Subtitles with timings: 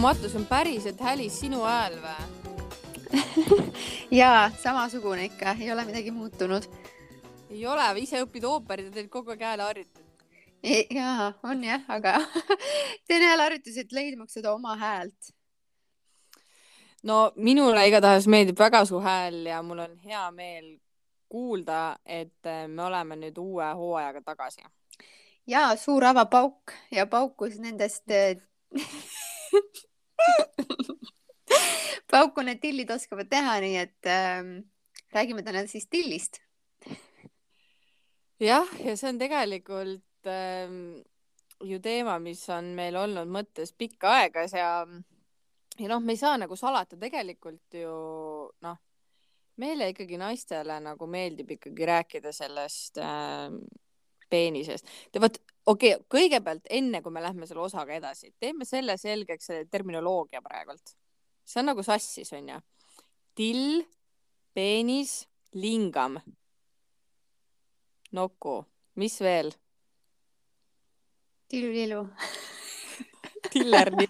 [0.00, 3.16] uskumatu, see on päriselt Hälis sinu hääl või?
[4.20, 6.64] jaa, samasugune ikka, ei ole midagi muutunud.
[7.50, 10.86] ei ole, ise õpid ooperit ja teed kogu aeg hääleharjutusi.
[10.96, 12.14] jaa, on jah, aga
[13.08, 15.34] teen hääleharjutusi, et leidmaks seda oma häält.
[17.02, 20.78] no minule igatahes meeldib väga su hääl ja mul on hea meel
[21.28, 24.64] kuulda, et äh, me oleme nüüd uue hooajaga tagasi.
[25.46, 28.40] jaa, suur avapauk ja paukus nendest eh,
[32.12, 34.52] pauku need tillid oskavad teha, nii et ähm,
[35.14, 36.40] räägime täna siis tillist.
[38.40, 41.00] jah, ja see on tegelikult ähm,
[41.64, 44.70] ju teema, mis on meil olnud mõttes pikka aega ja,
[45.78, 47.92] ja noh, me ei saa nagu salata, tegelikult ju
[48.64, 48.80] noh,
[49.60, 53.60] meile ikkagi naistele nagu meeldib ikkagi rääkida sellest ähm,
[54.30, 54.86] peenisest.
[55.20, 59.64] vot okei okay,, kõigepealt enne kui me lähme selle osaga edasi, teeme selle selgeks, selle
[59.70, 60.96] terminoloogia praegult.
[61.44, 62.60] see on nagu sassis onju.
[63.34, 63.82] till,
[64.54, 66.20] peenis, lingam.
[68.12, 68.64] Nuku,
[68.98, 69.52] mis veel?
[71.50, 72.06] tillu-tillu.
[73.50, 73.90] Tiller.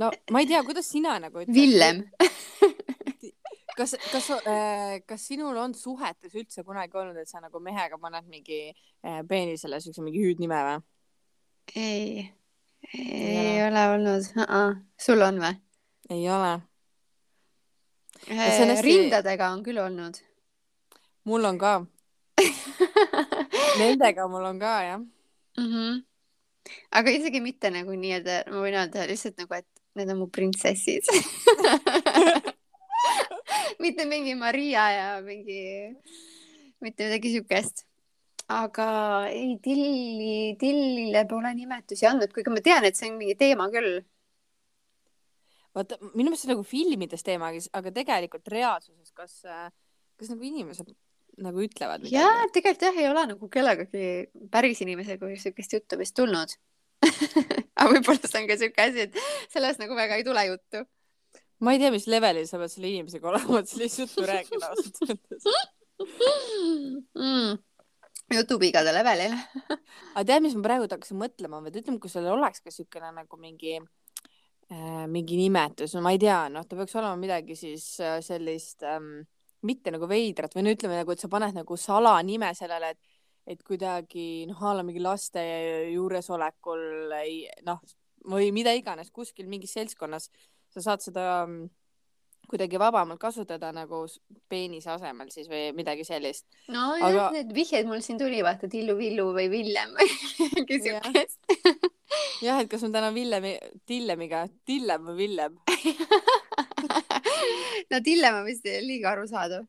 [0.00, 1.54] no ma ei tea, kuidas sina nagu ütled.
[1.54, 2.02] Villem.
[3.78, 4.30] kas, kas,
[5.06, 9.80] kas sinul on suhetes üldse kunagi olnud, et sa nagu mehega paned mingi äh, peenisele
[9.82, 10.80] siukse mingi hüüdnime või?
[11.76, 12.26] ei,
[12.94, 14.42] Ei ei ole olnud uh.
[14.42, 14.76] -uh.
[15.00, 15.54] sul on või?
[16.10, 16.58] ei ole.
[18.28, 20.20] hästi- rindadega on küll olnud.
[21.24, 21.78] mul on ka.
[23.78, 25.00] Nendega mul on ka jah.
[25.00, 25.66] mm.
[25.72, 26.04] -hmm.
[26.90, 31.04] aga isegi mitte nagu nii-öelda, ma võin öelda lihtsalt nagu, et need on mu printsessid.
[33.84, 35.60] mitte mingi Maria ja mingi,
[36.84, 37.84] mitte midagi siukest.
[38.48, 38.88] aga
[39.28, 44.00] ei, tilli, tillile pole nimetusi andnud, kuigi ma tean, et see on mingi teema küll.
[45.76, 50.94] vaata, minu meelest see on nagu filmides teema, aga tegelikult reaalsuses, kas, kas nagu inimesed
[51.44, 52.16] nagu ütlevad midagi?
[52.16, 54.08] ja tegelikult jah, ei ole nagu kellegagi
[54.52, 56.56] päris inimesega siukest juttu vist tulnud.
[57.78, 60.82] aga võib-olla see on ka siuke asi, et sellest nagu väga ei tule juttu.
[61.64, 65.00] Ma ei tea, mis levelil sa pead selle inimesega olema, et sellist juttu rääkida ausalt
[65.06, 65.48] öeldes.
[67.14, 67.58] mm..
[68.36, 69.36] jutupigade levelil.
[70.16, 73.40] aga tead, mis ma praegu hakkasin mõtlema, et ütleme, kui sellel oleks ka siukene nagu
[73.40, 78.18] mingi äh,, mingi nimetus, no ma ei tea, noh, ta peaks olema midagi siis äh,
[78.24, 79.20] sellist ähm,
[79.66, 83.16] mitte nagu veidrat või no ütleme nagu, et sa paned nagu salanime sellele, et
[83.48, 85.40] et kuidagi noh, a la mingi laste
[85.94, 87.80] juuresolekul ei noh,
[88.28, 90.28] või mida iganes kuskil mingis seltskonnas
[90.78, 91.66] sa saad seda mm,
[92.48, 94.04] kuidagi vabamalt kasutada nagu
[94.48, 96.46] peenise asemel siis või midagi sellist.
[96.72, 100.08] no Aga- jah, need vihjed mul siin tuli, vaata Tillu-Villu või Villem või
[100.40, 101.38] midagi siukest.
[102.46, 103.56] jah, et kas on täna Villemi,
[103.86, 105.58] Tillemiga, Tillem või Villem?
[107.90, 109.68] no Tillem on vist liiga arusaadav.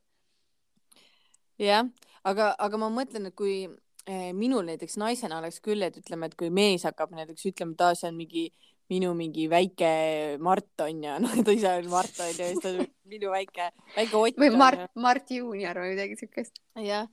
[1.59, 1.83] jah,
[2.23, 3.65] aga, aga ma mõtlen, et kui
[4.07, 7.81] eh, minul näiteks naisena oleks küll, et ütleme, et kui mees hakkab näiteks ütlema, et
[7.89, 8.47] aa, see on mingi
[8.89, 9.89] minu mingi väike
[10.44, 13.33] Mart on ju, noh, ta ise on Mart on ju, ja siis ta on minu
[13.33, 16.61] väike, väike Ott või Mart Mart Juunior või midagi siukest.
[16.83, 17.09] jah,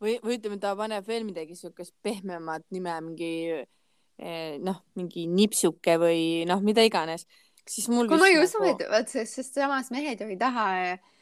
[0.00, 5.98] või, või ütleme, ta paneb veel midagi siukest pehmemat nime, mingi eh, noh, mingi nipsuke
[6.00, 7.26] või noh, mida iganes,
[7.68, 10.40] siis mul kui ma ei vist usu, et vot sest, sest samas mehed ju ei
[10.40, 11.14] taha eh,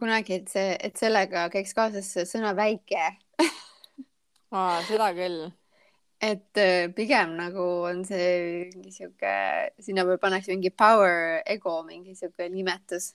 [0.00, 3.12] kunagi, et see, et sellega käiks kaasas sõna väike.
[4.54, 5.48] aa, seda küll.
[6.24, 9.34] Et eh, pigem nagu on see mingi sihuke,
[9.84, 13.12] sinna peal pannakse mingi power, ego, mingi sihuke nimetus.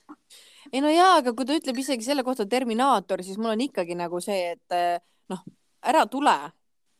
[0.70, 3.96] ei no jaa, aga kui ta ütleb isegi selle kohta Terminaator, siis mul on ikkagi
[3.98, 5.44] nagu see, et eh, noh,
[5.90, 6.36] ära tule,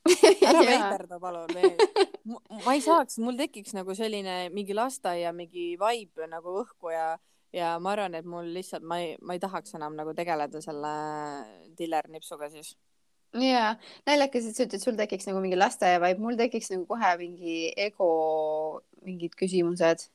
[0.50, 1.76] ära veiderda palun veel.
[2.64, 7.12] ma ei saaks, mul tekiks nagu selline mingi lasteaia mingi vibe nagu õhku ja,
[7.54, 10.94] ja ma arvan, et mul lihtsalt, ma ei, ma ei tahaks enam nagu tegeleda selle
[11.78, 12.74] dillernipsuga siis.
[13.38, 13.74] jaa,
[14.08, 17.58] naljakas, et sa ütled, sul tekiks nagu mingi lasteaia vibe, mul tekiks nagu kohe mingi
[17.78, 18.08] ego
[19.06, 20.08] mingid küsimused,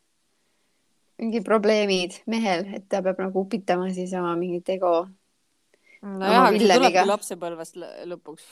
[1.22, 5.08] mingi probleemid mehel, et ta peab nagu upitama siis oma mingit ego.
[6.04, 8.50] nojah, aga see tulebki lapsepõlvest lõ- lõpuks.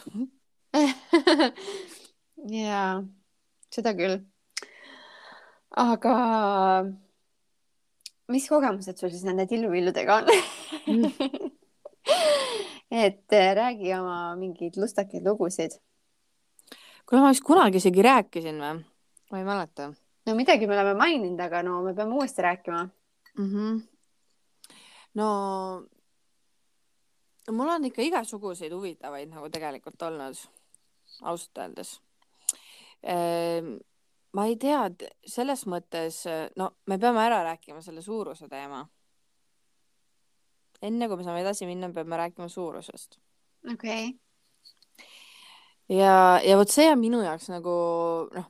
[2.63, 3.03] jaa,
[3.69, 4.21] seda küll.
[5.83, 6.15] aga
[8.31, 10.25] mis kogemused sul siis nende tilluvilludega on?
[12.93, 15.79] et äh, räägi oma mingeid lustakaid lugusid.
[17.09, 18.83] kuule, ma vist kunagi isegi rääkisin või?
[19.31, 19.89] ma ei mäleta
[20.25, 22.83] no midagi me oleme maininud, aga no me peame uuesti rääkima.
[23.37, 23.49] mm.
[23.49, 23.81] -hmm.
[25.13, 25.27] no
[27.51, 30.35] mul on ikka igasuguseid huvitavaid nagu tegelikult olnud,
[31.21, 32.01] ausalt öeldes.
[33.03, 33.75] Ehm,
[34.33, 34.85] ma ei tea,
[35.27, 36.23] selles mõttes,
[36.55, 38.87] no me peame ära rääkima selle suuruse teema.
[40.83, 43.19] Enne kui me saame edasi minna, peame rääkima suurusest.
[43.71, 45.05] okei okay..
[45.89, 47.75] ja, ja vot see on minu jaoks nagu
[48.33, 48.49] noh,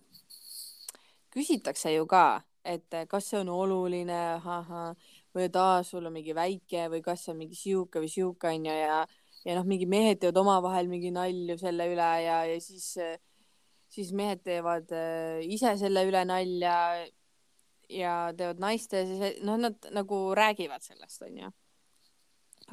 [1.33, 4.93] küsitakse ju ka, et kas see on oluline, ahah,
[5.33, 8.51] või et aa, sul on mingi väike või kas see on mingi sihuke või sihuke
[8.53, 9.01] onju ja,
[9.45, 12.93] ja noh, mingi mehed teevad omavahel mingi nalju selle üle ja, ja siis,
[13.93, 16.77] siis mehed teevad äh, ise selle üle nalja
[17.89, 21.49] ja teevad naiste, siis noh, nad nagu räägivad sellest onju.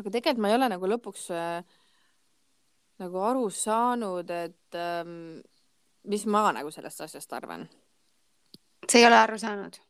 [0.00, 1.78] Aga tegelikult ma ei ole nagu lõpuks äh,
[3.00, 5.40] nagu aru saanud, et ähm,
[6.10, 7.68] mis ma nagu sellest asjast arvan.
[8.88, 9.80] sa ei ole aru saanud?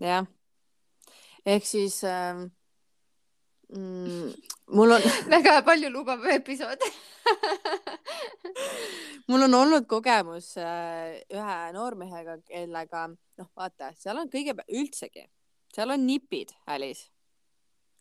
[0.00, 0.26] jah.
[1.46, 2.46] ehk siis ähm,
[3.74, 4.32] mm,
[4.76, 6.86] mul on, väga palju lubav episood.
[9.28, 15.26] mul on olnud kogemus äh, ühe noormehega, kellega noh, vaata, seal on kõigepealt üldsegi,
[15.74, 17.10] seal on nipid, Alice.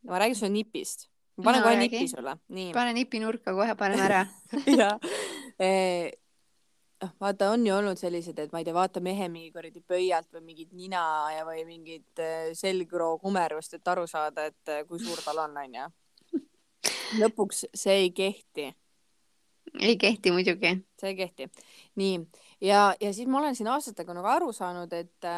[0.05, 1.10] ma räägin sulle nipist.
[1.37, 2.37] Ma panen No kohe nipi sulle,
[2.73, 4.25] pane nipi nurka kohe, paneme ära.
[4.81, 4.95] ja
[7.01, 10.29] noh, vaata, on ju olnud sellised, et ma ei tea, vaata mehe mingi kuradi pöialt
[10.35, 12.21] või mingit nina ja, või mingit
[12.57, 15.87] selgroo kumerust, et aru saada, et kui suur tal on, onju.
[17.21, 18.69] lõpuks see ei kehti,
[19.79, 20.75] ei kehti muidugi.
[20.99, 21.49] see ei kehti.
[22.01, 22.21] nii,
[22.61, 25.31] ja, ja siis ma olen siin aastatega nagu aru saanud, et,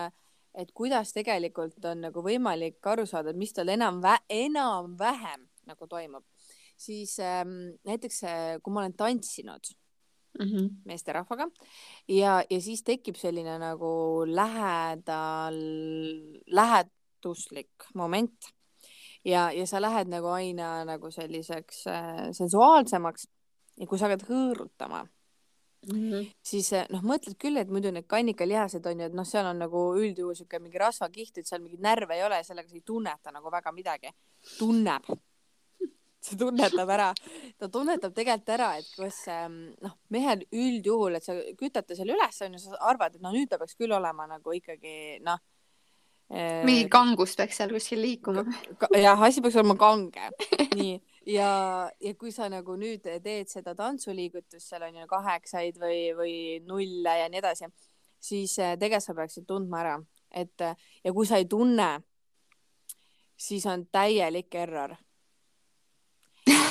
[0.53, 6.23] et kuidas tegelikult on nagu võimalik aru saada, et mis tal enam, enam-vähem nagu toimub.
[6.77, 8.21] siis ähm, näiteks,
[8.63, 9.73] kui ma olen tantsinud
[10.39, 10.81] Mhm.
[10.89, 11.45] meesterahvaga
[12.09, 15.59] ja, ja siis tekib selline nagu lähedal,
[16.49, 18.47] läheduslik moment
[19.25, 23.27] ja, ja sa lähed nagu aina nagu selliseks äh, sensuaalsemaks
[23.77, 25.03] ja kui sa hakkad hõõrutama,
[25.83, 26.29] Mhm.
[26.41, 29.57] siis äh, noh, mõtled küll, et muidu need kannikalihased on ju, et noh, seal on
[29.59, 33.33] nagu üldjuhul siuke mingi rasvakiht, et seal mingeid närve ei ole sellega sa ei tunneta
[33.35, 34.13] nagu väga midagi.
[34.57, 35.03] tunneb,
[36.23, 37.09] see tunnetab ära,
[37.59, 42.13] ta tunnetab tegelikult ära, et kas ähm, noh, mehel üldjuhul, et sa kütad ta seal
[42.13, 45.41] üles onju, sa arvad, et no nüüd ta peaks küll olema nagu ikkagi noh
[46.31, 48.45] äh, mingi kangust peaks seal kuskil liikuma.
[48.95, 50.31] jah, asi peaks olema kange,
[50.77, 50.95] nii
[51.33, 51.51] ja,
[51.99, 56.37] ja kui sa nagu nüüd teed seda tantsuliigutust, seal on ju kaheksaid või, või
[56.67, 57.69] nulle ja nii edasi,
[58.23, 59.99] siis eh, tegelikult sa peaksid tundma ära,
[60.31, 60.63] et
[61.03, 61.97] ja kui sa ei tunne,
[63.37, 64.95] siis on täielik error.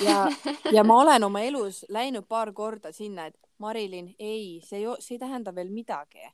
[0.05, 0.27] Ja,
[0.77, 5.15] ja ma olen oma elus läinud paar korda sinna, et Marilyn, ei, see ei, see
[5.17, 6.29] ei tähenda veel midagi.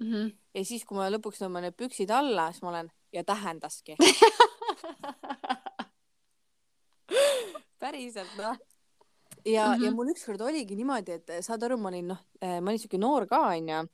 [0.00, 0.28] Mhm.
[0.54, 3.96] ja siis, kui ma lõpuks tõmban need püksid alla, siis ma olen ja tähendaski.
[7.78, 8.56] päriselt noh.
[9.44, 9.84] ja mm, -hmm.
[9.84, 9.94] ja Mhm.
[9.96, 13.40] mul ükskord oligi niimoodi, et saad aru, ma olin noh, ma olin siuke noor ka
[13.40, 13.88] onju.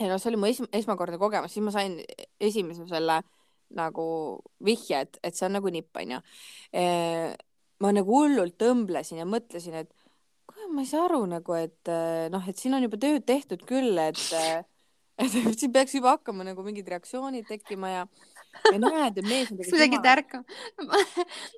[0.00, 2.00] ja noh, see oli mu es esmakordne kogemus, siis ma sain
[2.40, 3.22] esimese selle
[3.70, 6.20] nagu vihje, et, et see on nagu nipp onju.
[7.82, 9.90] Ma nagu hullult tõmblesin ja mõtlesin, et
[10.50, 13.64] kuule, ma ei saa aru nagu, et eh, noh, et siin on juba tööd tehtud
[13.68, 14.20] küll, et,
[15.22, 18.04] et siin peaks juba hakkama nagu mingid reaktsioonid tekkima ja,
[18.70, 20.54] ja näed, et mees on kas midagi tärkab?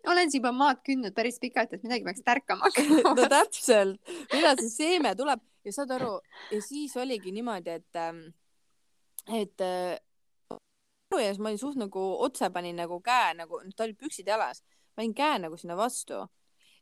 [0.07, 3.29] olen siin juba maad kündnud päris pikalt, et midagi peaks tärkama no hakkama.
[3.37, 6.17] täpselt, millal see seeme tuleb ja saad aru,
[6.55, 8.03] ja siis oligi niimoodi, et,
[9.35, 9.97] et äh,
[11.17, 14.63] ja siis ma olin suht nagu otse panin nagu käe nagu, ta oli püksid jalas,
[14.97, 16.25] panin käe nagu sinna vastu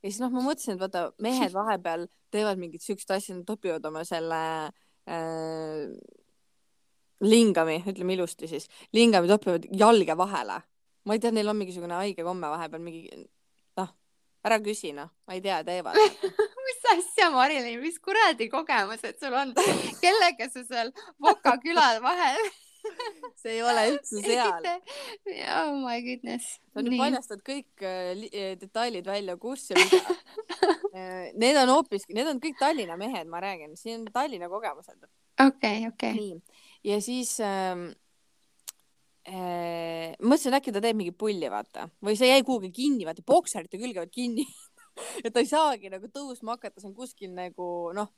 [0.04, 3.84] ja siis noh, ma mõtlesin, et vaata, mehed vahepeal teevad mingit siukest asja, nad topivad
[3.88, 4.40] oma selle
[5.08, 5.88] äh,
[7.24, 10.60] lingami, ütleme ilusti siis, lingami topivad jalge vahele.
[11.04, 13.24] ma ei tea, neil on mingisugune haige komme vahepeal mingi,
[13.76, 13.90] noh,
[14.44, 15.96] ära küsi noh, ma ei tea, teevad.
[16.66, 19.56] mis asja, Marilyn, mis kuradi kogemused sul on?
[20.04, 22.40] kellega sa seal Voka küla vahel
[23.40, 24.68] see ei ole üldse seal.
[25.60, 26.58] oh my goodness.
[26.72, 30.16] sa nüüd paljastad kõik äh, äh, detailid välja, kus ja mida.
[31.40, 35.08] Need on hoopiski, need on kõik Tallinna mehed, ma räägin, siin on Tallinna kogemused.
[35.42, 36.12] okei, okei.
[36.14, 37.88] nii, ja siis ähm,
[39.26, 43.80] äh, mõtlesin, äkki ta teeb mingit pulli, vaata, või see jäi kuhugi kinni, vaata, bokserite
[43.80, 44.46] külge olid kinni.
[45.24, 48.14] et ta ei saagi nagu tõusma hakata, see on kuskil nagu noh.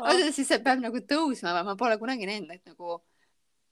[0.00, 1.68] oota, siis see peab nagu tõusma või?
[1.70, 3.00] ma pole kunagi näinud, et nagu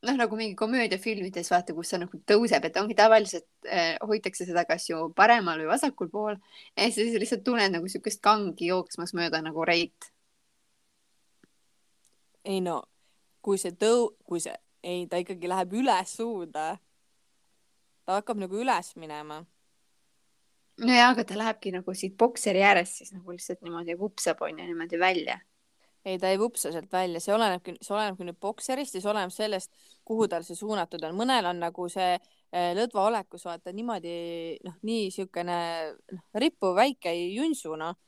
[0.06, 4.66] noh, nagu mingi komöödiafilmides vaata, kus see nagu tõuseb, et ongi tavaliselt äh, hoitakse seda
[4.68, 6.37] kas ju paremal või vasakul pool
[6.76, 10.12] ja siis lihtsalt tunned nagu siukest kangi jooksmas mööda nagu reit.
[12.45, 12.83] ei no,
[13.42, 14.54] kui see tõu-, kui see,
[14.87, 16.76] ei, ta ikkagi läheb üles suunda.
[18.06, 19.42] ta hakkab nagu üles minema.
[20.78, 25.00] nojah, aga ta lähebki nagu siit bokseri äärest siis nagu lihtsalt niimoodi vupsab onju niimoodi
[25.00, 25.40] välja.
[26.06, 29.32] ei, ta ei vupsa sealt välja, see olenebki, see olenebki nüüd bokserist ja see oleneb
[29.34, 29.72] sellest,
[30.06, 31.16] kuhu tal see suunatud on.
[31.18, 34.16] mõnel on nagu see eh, lõdva olekus vaata niimoodi
[34.66, 35.60] noh, nii siukene
[36.14, 37.98] noh, rippuv väike junsu noh.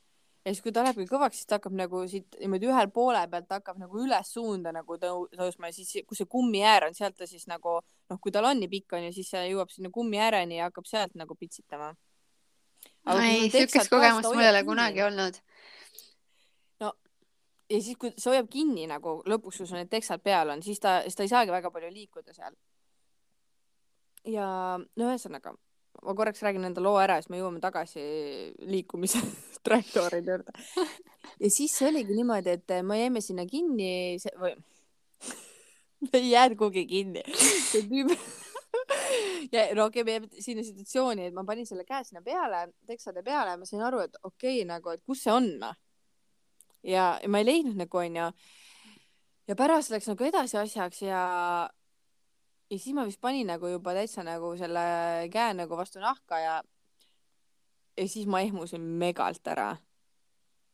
[0.45, 3.51] ja siis, kui ta lähebki kõvaks, siis ta hakkab nagu siit niimoodi ühel poole pealt
[3.57, 7.19] hakkab nagu üles suunda nagu tõu- tõusma ja siis, kus see kummi äär on, sealt
[7.19, 10.23] ta siis nagu noh, kui tal on nii pikk onju, siis see jõuab sinna kummi
[10.23, 11.91] ääreni ja hakkab sealt nagu pitsitama.
[13.11, 15.43] ei, siukest kogemust mul ei ole kunagi olnud.
[17.69, 20.81] Ja siis, kui see hoiab kinni nagu lõpuks, kui sul need teksad peal on, siis
[20.81, 22.55] ta, siis ta ei saagi väga palju liikuda seal.
[24.29, 24.47] ja
[24.79, 25.53] no ühesõnaga,
[26.03, 28.01] ma korraks räägin enda loo ära, siis me jõuame tagasi
[28.71, 29.21] liikumise
[29.65, 30.55] trajektooride juurde.
[31.43, 34.55] ja siis oligi niimoodi, et me jäime sinna kinni see, või
[36.09, 37.25] me ei jäänud kuhugi kinni.
[37.37, 38.15] see tüüp
[39.53, 42.65] ja no okei okay,, me jääme sinna situatsiooni, et ma panin selle käe sinna peale,
[42.89, 45.77] teksade peale, ma sain aru, et okei okay, nagu, et kus see on noh
[46.83, 48.29] ja, ma ei leidnud nagu onju.
[49.47, 51.21] ja pärast läks nagu edasi asjaks ja,
[52.69, 54.83] ja siis ma vist panin nagu juba täitsa nagu selle
[55.33, 56.55] käe nagu vastu nahka ja,
[57.97, 59.75] ja siis ma ehmusin megalt ära.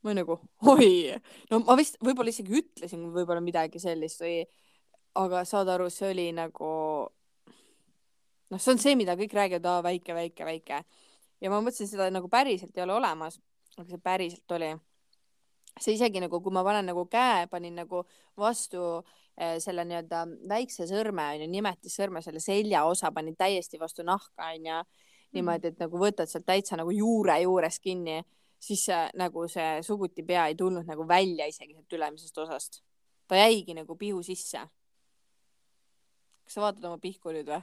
[0.03, 0.39] ma olin nagu
[0.75, 1.15] oi,
[1.49, 4.43] no ma vist võib-olla isegi ütlesin võib-olla midagi sellist või,
[5.15, 6.71] aga saad aru, see oli nagu
[8.51, 10.83] noh, see on see, mida kõik räägivad, aa väike, väike, väike
[11.41, 13.39] ja ma mõtlesin, seda nagu päriselt ei ole olemas,
[13.77, 14.75] aga see päriselt oli
[15.81, 18.03] see isegi nagu, kui ma panen nagu käe, panin nagu
[18.39, 18.83] vastu
[19.35, 24.83] eh, selle nii-öelda väikse sõrme onju, nimetissõrme, selle seljaosa panin täiesti vastu nahka onju.
[25.35, 28.21] niimoodi, et nagu võtad sealt täitsa nagu juure juurest kinni,
[28.61, 32.81] siis see, nagu see sugutipea ei tulnud nagu välja isegi sealt ülemisest osast.
[33.27, 34.61] ta jäigi nagu pihu sisse.
[36.45, 37.59] kas sa vaatad oma pihku nüüd või?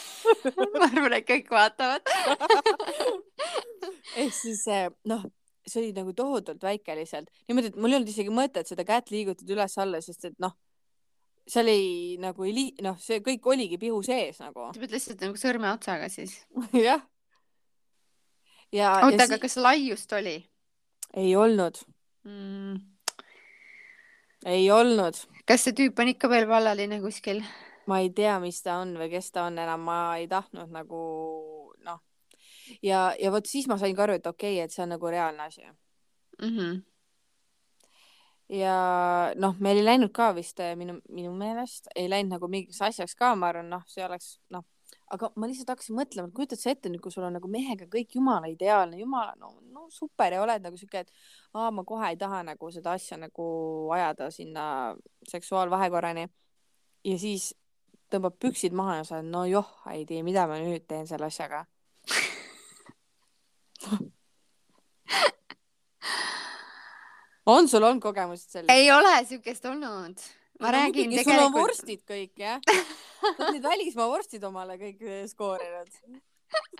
[0.74, 2.02] ma arvan, et kõik vaatavad.
[4.24, 5.22] ehk siis eh, noh,
[5.66, 9.10] see oli nagu tohutult väike lihtsalt, niimoodi, et mul ei olnud isegi mõtet seda kätt
[9.14, 10.54] liigutada üles-alla, sest et noh,
[11.48, 15.24] seal ei nagu ei lii-, noh, see kõik oligi pihu sees nagu sa pead lihtsalt
[15.26, 16.38] nagu sõrmeotsaga siis.
[16.86, 17.04] jah.
[18.72, 20.38] ja, oota, ja aga si- kas laiust oli
[21.16, 21.78] ei olnud,
[22.24, 22.80] mm.?
[24.50, 27.44] ei olnud, kas see tüüp on ikka veel vallaline kuskil?
[27.86, 31.00] ma ei tea, mis ta on või kes ta on enam, ma ei tahtnud nagu.
[32.82, 35.10] ja, ja vot siis ma sain ka aru, et okei okay,, et see on nagu
[35.10, 35.66] reaalne asi
[36.42, 36.82] Mm -hmm.
[38.48, 38.76] ja
[39.36, 43.14] noh, meil ei läinud ka vist eh, minu, minu meelest ei läinud nagu mingiks asjaks
[43.14, 44.64] ka, ma arvan, noh, see oleks noh,
[45.14, 47.86] aga ma lihtsalt hakkasin mõtlema, et kujutad sa ette nüüd, kui sul on nagu mehega
[47.90, 51.12] kõik jumala ideaalne, jumala no, no super ja oled nagu siuke, et
[51.54, 53.44] aa, ma kohe ei taha nagu seda asja nagu
[53.94, 54.64] ajada sinna
[55.30, 56.26] seksuaalvahekorrani
[57.04, 57.52] ja siis
[58.12, 61.28] tõmbab püksid maha ja sa oled, no joh, ei tea, mida ma nüüd teen selle
[61.30, 61.64] asjaga.
[67.56, 68.72] on sul olnud kogemust sellist?
[68.72, 70.16] ei ole siukest olnud.
[70.60, 71.60] ma räägin muidugi, sul on tegelikult.
[71.62, 72.60] vorstid kõik jah?
[72.64, 75.00] sa oled need välismaa vorstid omale kõik
[75.32, 75.90] skoorinud.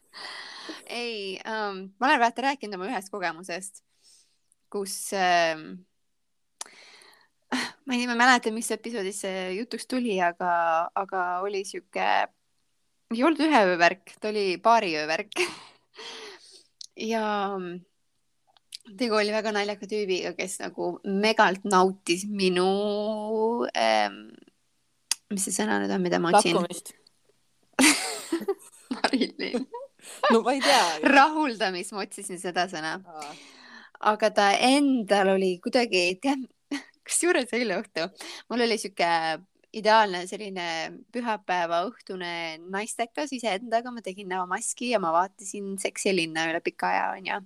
[1.03, 3.75] ei um,, ma olen vaata rääkinud oma ühest kogemusest,
[4.73, 5.61] kus ähm,
[7.85, 10.53] ma ei, ma ei mäleta, mis episoodis see jutuks tuli, aga,
[10.99, 12.09] aga oli sihuke,
[13.15, 15.33] ei olnud ühe öö värk, ta oli paari öö värk.
[16.97, 17.59] ja
[18.99, 24.29] tegu oli väga naljaka tüübiga, kes nagu megalt nautis minu ähm,,
[25.33, 26.59] mis see sõna nüüd on, mida ma otsin?
[26.59, 26.93] lakkumist.
[28.95, 29.65] Marilyn.
[30.31, 30.85] no ma ei tea.
[31.15, 32.99] rahuldamist, ma otsisin seda sõna.
[34.13, 36.45] aga ta endal oli kuidagi, tead,
[37.07, 38.09] kusjuures eile õhtu
[38.53, 39.11] mul oli sihuke
[39.81, 40.67] ideaalne selline
[41.15, 42.33] pühapäeva õhtune
[42.73, 47.41] naistekas iseendaga, ma tegin näomaski ja ma vaatasin Seksi linna üle pika aja onju.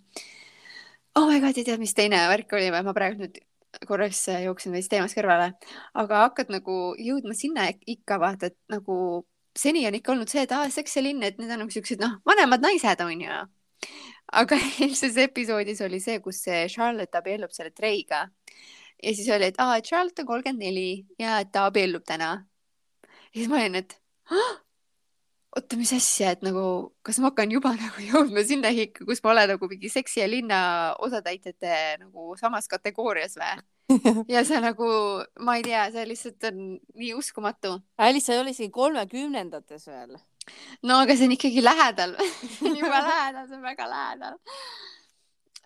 [1.18, 2.84] oh my god, ei tea, mis teine värk oli või?
[2.86, 3.40] Ma praegu nüüd
[3.88, 5.52] korraks jooksen veits teemast kõrvale,
[5.98, 9.26] aga hakkad nagu jõudma sinna ikka vaata, et nagu
[9.58, 12.00] seni on ikka olnud see, et aa, Seks ja linn, et need on nagu siuksed
[12.02, 13.44] noh, vanemad naised onju
[14.32, 18.26] aga eilses episoodis oli see, kus see Charlotte abiellub selle Trey'ga
[19.02, 22.32] ja siis oli, et aa, et Charlotte on kolmkümmend neli ja et ta abiellub täna.
[23.04, 24.00] ja siis ma olin, et
[24.32, 24.56] "Hah!
[25.56, 26.62] oota, mis asja, et nagu,
[27.06, 30.28] kas ma hakkan juba nagu jõudma sinna ikka, kus ma olen nagu mingi seksi ja
[30.30, 30.60] linna
[31.04, 31.74] osatäitjate
[32.04, 33.58] nagu samas kategoorias või?
[34.34, 34.88] ja see nagu,
[35.44, 36.58] ma ei tea, see lihtsalt on
[37.00, 37.78] nii uskumatu.
[38.04, 40.18] Alice, sa ei ole isegi kolmekümnendates veel.
[40.84, 42.14] no aga see on ikkagi lähedal
[42.80, 44.38] juba lähedal, see on väga lähedal.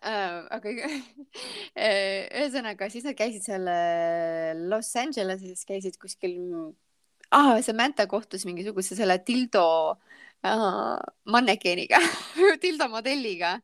[0.02, 6.38] Aga äh, ühesõnaga, siis nad käisid seal äh, Los Angeleses, käisid kuskil
[7.30, 10.97] ah,, Samantha kohtus mingisuguse selle dildo uh,
[11.30, 12.00] mannekeeniga,
[12.64, 13.56] dildo modelliga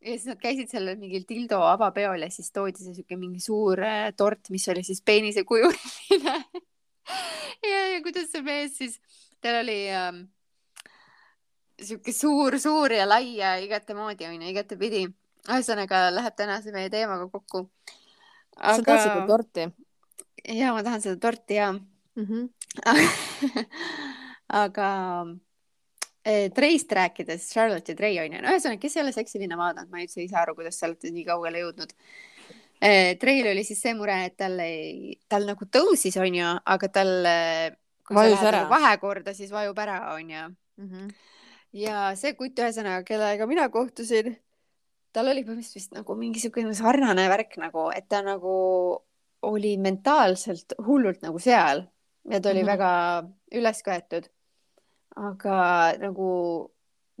[0.00, 3.82] ja siis nad käisid sellel mingil dildo avapeol ja siis toodi see siuke mingi suur
[3.84, 6.36] äh, tort, mis oli siis peenise kujuline
[7.70, 8.96] ja, ja kuidas see mees siis,
[9.44, 10.24] tal oli ähm,
[11.84, 15.06] siuke suur, suur ja lai ja igatemoodi onju, igatepidi.
[15.48, 17.68] Ühesõnaga läheb tänase meie teemaga kokku.
[18.56, 18.76] Aga...
[18.76, 19.68] sa tahad seda torti?
[20.48, 22.24] ja ma tahan seda torti ja mm.
[22.24, 22.48] -hmm.
[24.64, 24.90] aga
[26.54, 30.02] Treist rääkides, Charlotte ja Trey on ju, no ühesõnaga, kes ei ole Seksilinna vaadanud, ma
[30.02, 31.94] üldse ei saa aru, kuidas te olete nii kaugele jõudnud.
[33.20, 37.10] Treil oli siis see mure, et tal ei, tal nagu tõusis, on ju, aga tal,
[38.04, 38.66] kui Vajus ära.
[38.68, 40.44] vahekorda, siis vajub ära, on ju.
[40.76, 41.08] Mm -hmm.
[41.72, 44.36] ja see kutt, ühesõnaga, kellega mina kohtusin,
[45.12, 48.54] tal oli põhimõtteliselt vist nagu mingisugune sarnane värk nagu, et ta nagu
[49.48, 51.86] oli mentaalselt hullult nagu seal
[52.30, 52.72] ja ta oli mm -hmm.
[52.72, 54.28] väga üles köetud.
[55.16, 56.28] aga nagu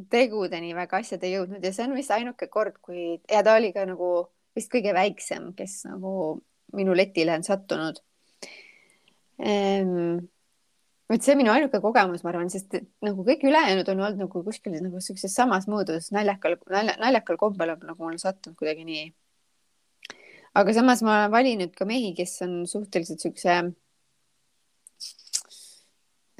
[0.08, 3.72] tegudeni väga asjad ei jõudnud ja see on vist ainuke kord, kui ja ta oli
[3.72, 6.40] ka nagu vist kõige väiksem, kes nagu
[6.72, 7.98] minu letile on sattunud
[9.38, 10.18] ehm,
[11.10, 14.76] et see minu ainuke kogemus, ma arvan, sest nagu kõik ülejäänud on olnud nagu kuskil
[14.78, 19.04] nagu siukses samas mõõdus naljakal nalja, naljakal kombel on nagu mulle sattunud kuidagi nii.
[20.60, 23.60] aga samas ma olen valinud ka mehi, kes on suhteliselt siukse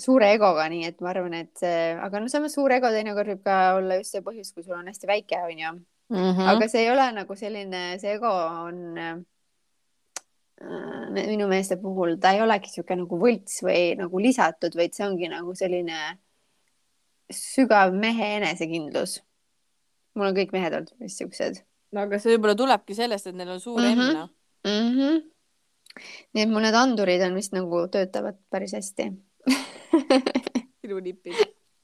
[0.00, 1.64] suure egoga, nii et ma arvan, et
[2.06, 4.88] aga no samas suur ego teinekord võib ka olla just see põhjus, kui sul on
[4.88, 5.74] hästi väike, onju.
[6.10, 6.46] -hmm.
[6.54, 9.26] aga see ei ole nagu selline, see ego on
[10.60, 15.30] minu meeste puhul, ta ei olegi sihuke nagu võlts või nagu lisatud, vaid see ongi
[15.32, 16.18] nagu selline
[17.32, 19.20] sügav mehe enesekindlus.
[20.14, 21.60] mul on kõik mehed olnud vist siuksed
[21.94, 24.00] no aga see võib-olla tulebki sellest, et neil on suur Mhm.
[24.00, 24.28] M noh.
[24.64, 24.90] mm.
[24.96, 25.22] -hmm.
[26.34, 29.10] nii et mul need andurid on vist nagu töötavad päris hästi
[30.82, 31.34] sinu nipid.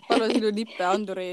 [0.09, 1.31] palun sinu nippe anduri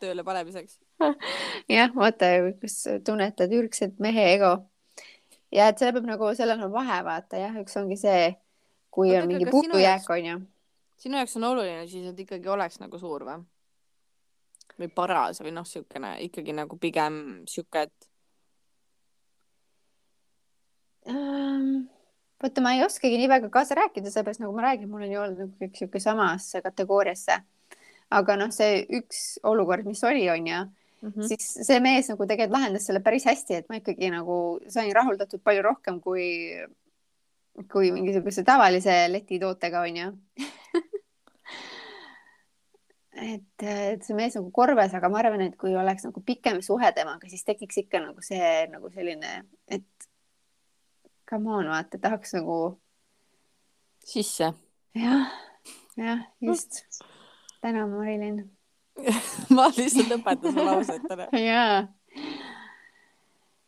[0.00, 0.78] tööle panemiseks.
[1.76, 2.26] jah, vaata,
[2.60, 4.56] kus tunnetad ürgset mehe ego.
[5.56, 8.30] Ja et seal peab nagu, sellel on vahe, vaata jah, üks ongi see,
[8.92, 10.40] kui Oota, on mingi puudujääk, onju.
[11.00, 13.44] sinu jaoks on oluline siis, et ikkagi oleks nagu suur või?
[14.76, 18.10] või paras või noh, siukene ikkagi nagu pigem siuke, et
[21.06, 21.86] Ähm,
[22.42, 25.20] vaata, ma ei oskagi nii väga kaasa rääkida, sellepärast nagu ma räägin, mul on ju
[25.22, 27.36] olnud nagu kõik sihuke samasse kategooriasse.
[28.10, 30.58] aga noh, see üks olukord, mis oli, onju,
[31.06, 31.28] mm -hmm.
[31.28, 35.40] siis see mees nagu tegelikult lahendas selle päris hästi, et ma ikkagi nagu sain rahuldatud
[35.44, 36.26] palju rohkem kui,
[37.72, 40.12] kui mingisuguse tavalise letitootega, onju.
[43.34, 46.92] et, et see mees nagu korves, aga ma arvan, et kui oleks nagu pikem suhe
[46.92, 50.08] temaga, siis tekiks ikka nagu see nagu selline, et
[51.30, 52.58] come on, vaata, tahaks nagu
[54.04, 54.52] sisse
[54.94, 55.32] jah,
[55.96, 56.82] jah, just.
[57.60, 58.55] tänan, Marilyn.
[59.56, 61.28] ma lihtsalt lõpetan su lauset täna.
[61.50, 61.80] jaa.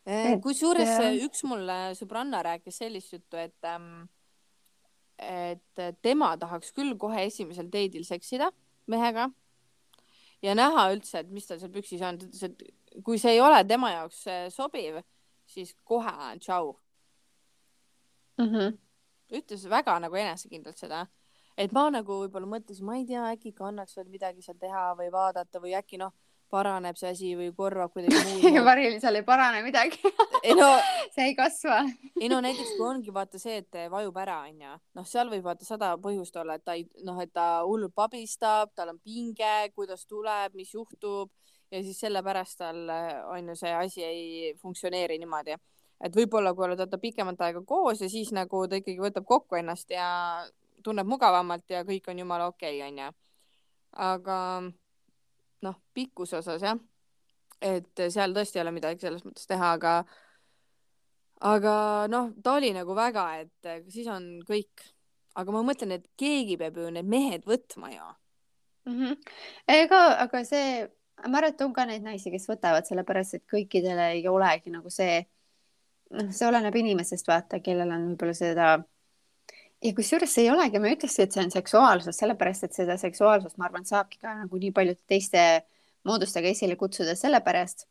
[0.09, 1.11] Et, kusjuures jah.
[1.27, 4.07] üks mulle sõbranna rääkis sellist juttu, et ähm,
[5.19, 8.47] et tema tahaks küll kohe esimesel date'il seksida
[8.87, 9.27] mehega
[10.41, 12.19] ja näha üldse, et mis tal seal püksis on.
[12.19, 15.01] ta ütles, et kui see ei ole tema jaoks äh, sobiv,
[15.49, 16.75] siis kohe tšau.
[18.39, 18.77] Mhm.
[19.35, 21.03] ütles väga nagu enesekindlalt seda,
[21.59, 24.89] et ma nagu võib-olla mõtlesin, ma ei tea, äkki ikka annaks veel midagi seal teha
[24.99, 26.13] või vaadata või äkki noh,
[26.49, 28.59] paraneb see asi või korvab kuidagi muud.
[28.65, 29.99] Marilyn, seal ei parane midagi
[30.41, 30.69] ei no
[31.13, 31.81] see ei kasva
[32.19, 35.67] ei no näiteks kui ongi vaata see, et vajub ära, onju, noh, seal võib vaata
[35.67, 40.07] sada põhjust olla, et ta ei, noh, et ta hullult pabistab, tal on pinge, kuidas
[40.09, 41.29] tuleb, mis juhtub
[41.69, 42.79] ja siis sellepärast tal
[43.29, 45.57] on ju see asi ei funktsioneeri niimoodi.
[45.99, 49.59] et võib-olla kui oled vaata pikemat aega koos ja siis nagu ta ikkagi võtab kokku
[49.59, 50.07] ennast ja
[50.83, 53.11] tunneb mugavamalt ja kõik on jumala okei okay,, onju.
[54.09, 54.37] aga
[55.65, 56.79] noh, pikkuse osas jah,
[57.61, 59.95] et seal tõesti ei ole midagi selles mõttes teha, aga
[61.39, 61.73] aga
[62.11, 64.87] noh, ta oli nagu väga, et siis on kõik.
[65.39, 68.07] aga ma mõtlen, et keegi peab ju need mehed võtma ju.
[68.85, 68.95] mm.
[68.95, 69.17] -hmm.
[69.67, 70.87] ega, aga see,
[71.27, 74.89] ma arvan, et on ka neid naisi, kes võtavad sellepärast, et kõikidele ei olegi nagu
[74.89, 75.21] see,
[76.11, 78.79] noh, see oleneb inimesest, vaata, kellel on võib-olla seda.
[79.83, 83.57] Ja kusjuures ei olegi, ma ei ütlekski, et see on seksuaalsus, sellepärast et seda seksuaalsust,
[83.57, 85.43] ma arvan, saabki ka nagu nii paljude teiste
[86.07, 87.87] moodustega esile kutsuda, sellepärast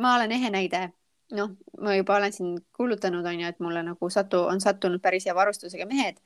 [0.00, 0.86] ma olen ehe näide
[1.34, 5.26] noh, ma juba olen siin kuulutanud, on ju, et mulle nagu satu, on sattunud päris
[5.26, 6.20] hea varustusega mehed.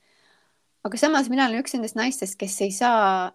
[0.84, 3.32] aga samas mina olen üks nendest naistest, kes ei saa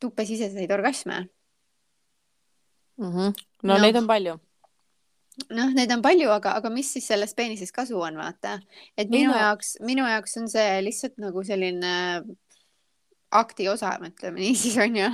[0.00, 1.28] tupesiseseid orgasme.
[2.96, 3.12] mm.
[3.12, 3.32] -hmm.
[3.62, 3.80] no Noh.
[3.82, 4.38] neid on palju.
[5.50, 8.58] noh, neid on palju, aga, aga mis siis sellest peenisest kasu on, vaata.
[8.96, 11.94] et minu no- jaoks, minu jaoks on see lihtsalt nagu selline
[13.34, 15.10] akti osa, ütleme niisiis, on ju.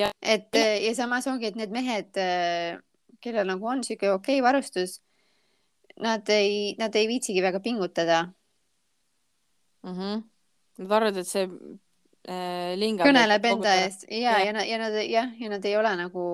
[0.00, 2.16] ja et ja samas ongi, et need mehed,
[3.20, 5.00] kellel nagu on siuke okei okay varustus,
[6.00, 8.24] nad ei, nad ei viitsigi väga pingutada
[9.82, 9.94] mm.
[9.98, 10.22] -hmm.
[10.80, 13.06] Nad arvavad, et see äh, lingab.
[13.06, 16.24] kõneleb enda eest ja, ja, ja nad, ja nad jah, ja nad ei ole nagu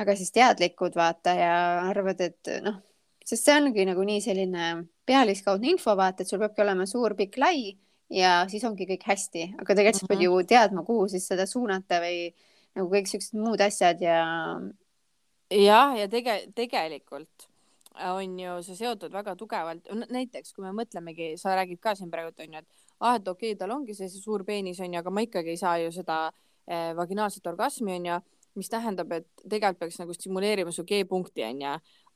[0.00, 1.54] väga siis teadlikud vaata ja
[1.90, 2.80] arvavad, et noh,
[3.26, 4.70] sest see ongi nagu nii selline
[5.06, 7.74] pealiskaudne info vaata, et sul peabki olema suur pikk lai
[8.10, 10.18] ja siis ongi kõik hästi, aga tegelikult sa mm -hmm.
[10.18, 12.32] pead ju teadma, kuhu siis seda suunata või
[12.74, 14.18] nagu kõik siuksed muud asjad ja.
[15.50, 17.48] jah, ja tege-, tegelikult
[18.06, 22.32] on ju see seotud väga tugevalt, näiteks kui me mõtlemegi, sa räägid ka siin praegu
[22.42, 22.66] onju, et
[23.00, 25.78] ah, et okei okay,, tal ongi see suur peenis onju, aga ma ikkagi ei saa
[25.78, 26.30] ju seda
[26.66, 28.20] eh, vaginaalset orgasmi onju,
[28.58, 31.74] mis tähendab, et tegelikult peaks nagu stimuleerima su G-punkti onju,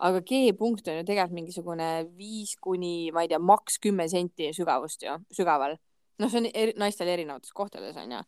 [0.09, 5.07] aga G-punkt on ju tegelikult mingisugune viis kuni ma ei tea, maks kümme senti sügavust
[5.07, 5.77] ju, sügaval.
[6.18, 8.23] noh, see on eri, naistel erinevates kohtades onju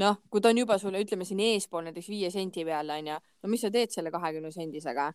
[0.00, 3.50] noh, kui ta on juba sulle, ütleme siin eespool näiteks viie sendi peal onju, no
[3.50, 5.10] mis sa teed selle kahekümne sendisega?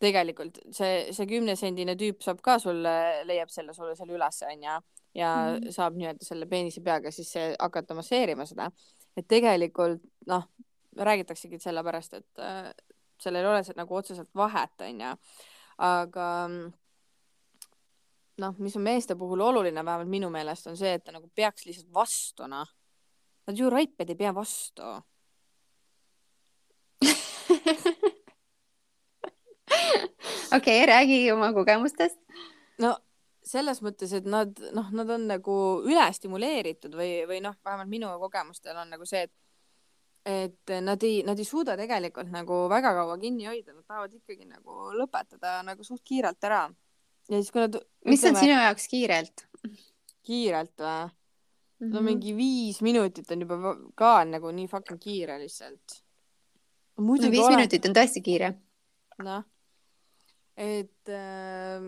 [0.00, 2.94] tegelikult see, see kümnesendine tüüp saab ka sulle,
[3.28, 4.78] leiab selle sulle seal ülesse onju
[5.14, 5.74] ja mm -hmm.
[5.76, 8.70] saab nii-öelda selle peenise peaga siis hakata masseerima seda.
[9.16, 10.46] et tegelikult noh,
[11.06, 12.70] räägitaksegi sellepärast, et äh,
[13.20, 15.14] sellel ei ole nagu otseselt vahet onju,
[15.80, 16.26] aga
[18.40, 21.66] noh, mis on meeste puhul oluline, vähemalt minu meelest on see, et ta nagu peaks
[21.68, 22.68] lihtsalt vastu noh.
[23.48, 24.84] Nad ju raiped ei pea vastu
[30.56, 32.18] okei okay,, räägi oma kogemustest.
[32.78, 32.96] no
[33.50, 35.54] selles mõttes, et nad noh, nad on nagu
[35.88, 39.32] ülestimuleeritud või, või noh, vähemalt minu kogemustel on nagu see, et
[40.26, 44.48] et nad ei, nad ei suuda tegelikult nagu väga kaua kinni hoida, nad tahavad ikkagi
[44.48, 46.66] nagu lõpetada nagu suht kiirelt ära.
[47.28, 47.78] ja siis, kui nad.
[48.04, 49.46] mis ütleme, on sinu jaoks kiirelt?
[50.26, 51.10] kiirelt või mm?
[51.10, 51.92] -hmm.
[51.94, 52.04] no mhm.
[52.10, 56.02] mingi viis minutit on juba ka nagu nii fucking kiire lihtsalt.
[56.98, 57.56] no viis olen...
[57.56, 58.54] minutit on tõesti kiire.
[59.24, 59.44] noh
[60.60, 61.80] et äh,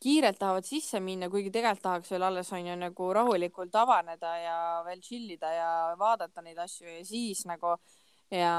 [0.00, 5.00] kiirelt tahavad sisse minna, kuigi tegelikult tahaks veel alles onju nagu rahulikult avaneda ja veel
[5.04, 7.74] chill ida ja vaadata neid asju ja siis nagu
[8.32, 8.54] ja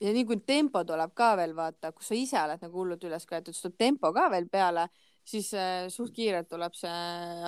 [0.00, 3.26] ja nii kui tempo tuleb ka veel vaata, kus sa ise oled nagu hullult üles
[3.26, 4.88] köetud, siis tuleb tempo ka veel peale,
[5.24, 6.94] siis äh, suht kiirelt tuleb see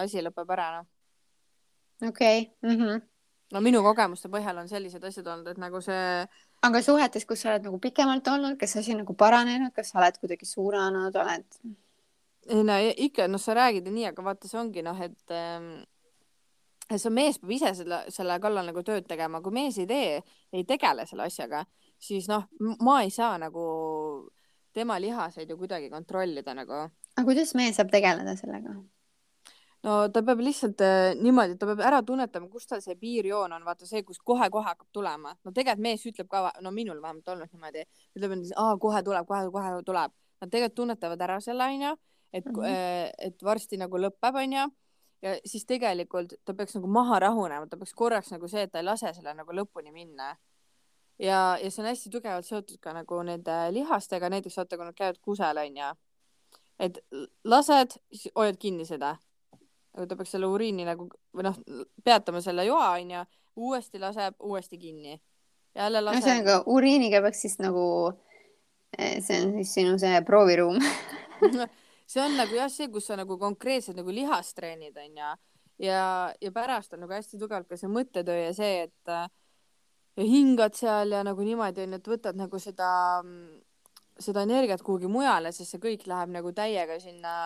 [0.03, 0.89] asi lõpeb ära noh.
[2.09, 2.51] okei okay.
[2.67, 2.83] mm.
[2.83, 3.03] -hmm.
[3.53, 6.27] no minu kogemuste põhjal on sellised asjad olnud, et nagu see
[6.67, 10.19] aga suhetes, kus sa oled nagu pikemalt olnud, kas asi nagu paranenud, kas sa oled
[10.23, 11.61] kuidagi suurenenud, oled?
[12.49, 15.71] Ei no ikka, noh, sa räägid nii, aga vaata, see ongi noh, et ähm,
[16.95, 20.21] see mees peab ise selle, selle kallal nagu tööd tegema, kui mees ei tee,
[20.55, 21.65] ei tegele selle asjaga,
[21.99, 22.47] siis noh,
[22.85, 23.67] ma ei saa nagu
[24.77, 26.85] tema lihaseid ju kuidagi kontrollida nagu.
[27.17, 28.77] aga kuidas mees saab tegeleda sellega?
[29.87, 33.65] no ta peab lihtsalt äh, niimoodi, ta peab ära tunnetama, kus tal see piirjoon on,
[33.67, 35.35] vaata see, kus kohe-kohe hakkab tulema.
[35.45, 37.87] no tegelikult mees ütleb ka, no minul vähemalt olnud niimoodi,
[38.19, 40.15] ütleb, et kohe tuleb, kohe-kohe tuleb.
[40.43, 41.95] Nad tegelikult tunnetavad ära selle, onju,
[42.33, 43.13] et mm, -hmm.
[43.19, 44.67] et varsti nagu lõpeb, onju.
[45.23, 48.79] ja siis tegelikult ta peaks nagu maha rahunema, ta peaks korraks nagu see, et ta
[48.79, 50.37] ei lase selle nagu lõpuni minna
[51.19, 54.95] ja, ja see on hästi tugevalt seotud ka nagu nende lihastega, näiteks vaata, kui nad
[54.95, 55.95] käivad kusel, onju.
[56.79, 56.99] et
[57.45, 59.17] lased, siis hoiad kinni seda
[59.97, 61.57] aga ta peaks selle uriini nagu või noh,
[62.05, 63.25] peatama selle joa onju,
[63.65, 65.17] uuesti laseb, uuesti kinni.
[65.77, 66.21] jälle laseb.
[66.21, 67.87] ühesõnaga uriiniga peaks siis nagu,
[68.99, 70.79] eh, see on siis sinu see prooviruum
[72.07, 75.33] see on nagu jah, see, kus sa nagu konkreetselt nagu lihast treenid onju
[75.83, 79.13] ja, ja pärast on nagu hästi tugevalt ka see mõttetöö ja see, et
[80.17, 82.91] ja hingad seal ja nagu niimoodi onju, et võtad nagu seda,
[84.19, 87.37] seda energiat kuhugi mujale, sest see kõik läheb nagu täiega sinna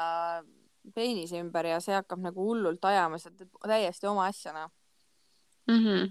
[0.94, 4.70] peenise ümber ja see hakkab nagu hullult ajama seda täiesti oma asja noh
[5.68, 6.10] mm -hmm.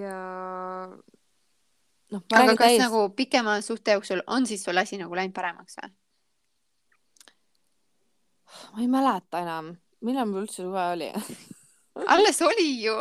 [0.00, 0.18] ja
[2.10, 2.22] noh.
[2.34, 2.82] aga kas täiesti...
[2.82, 5.92] nagu pikema suhte jooksul on siis sul asi nagu läinud paremaks või?
[8.72, 11.10] Ma ei mäleta enam, millal mul üldse suve oli.
[12.14, 12.94] Alles oli ju.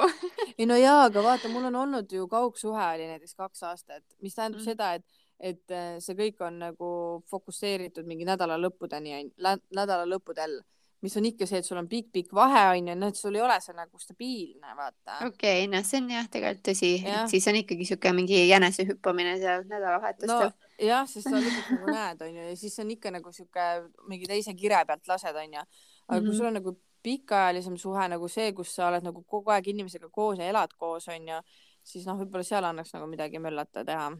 [0.57, 4.35] Ei no jaa, aga vaata, mul on olnud ju kaugsuhe oli näiteks kaks aastat, mis
[4.35, 4.67] tähendab mm.
[4.67, 6.89] seda, et et äh, see kõik on nagu
[7.31, 9.23] fokusseeritud mingi nädala lõppudeni,
[9.73, 10.59] nädala lõppudel,
[11.01, 13.55] mis on ikka see, et sul on pikk-pikk vahe onju, noh, et sul ei ole
[13.63, 15.17] see nagu stabiilne, vaata.
[15.25, 18.85] okei okay,, noh, see on jah, tegelikult tõsi, et siis on ikkagi sihuke mingi jänese
[18.89, 23.13] hüppamine seal nädalavahetustel no, jah, sest sa lõpuks nagu näed, onju, ja siis on ikka
[23.17, 23.67] nagu sihuke
[24.11, 25.65] mingi teise kire pealt lased, onju.
[25.65, 26.17] aga mm -hmm.
[26.17, 26.37] kui mhm.
[26.37, 30.37] sul on nagu pikaajalisem suhe nagu see, kus sa oled nagu kogu aeg inimesega koos
[30.37, 31.41] ja elad koos, onju,
[31.83, 34.11] siis noh, võib-olla seal annaks nagu midagi möllata teha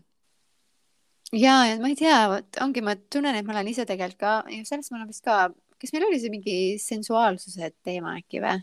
[1.32, 4.34] ja, ja ma ei tea, vot ongi, ma tunnen, et ma olen ise tegelikult ka,
[4.66, 8.62] sellest me oleme vist ka, kas meil oli see mingi sensuaalsuse teema äkki või,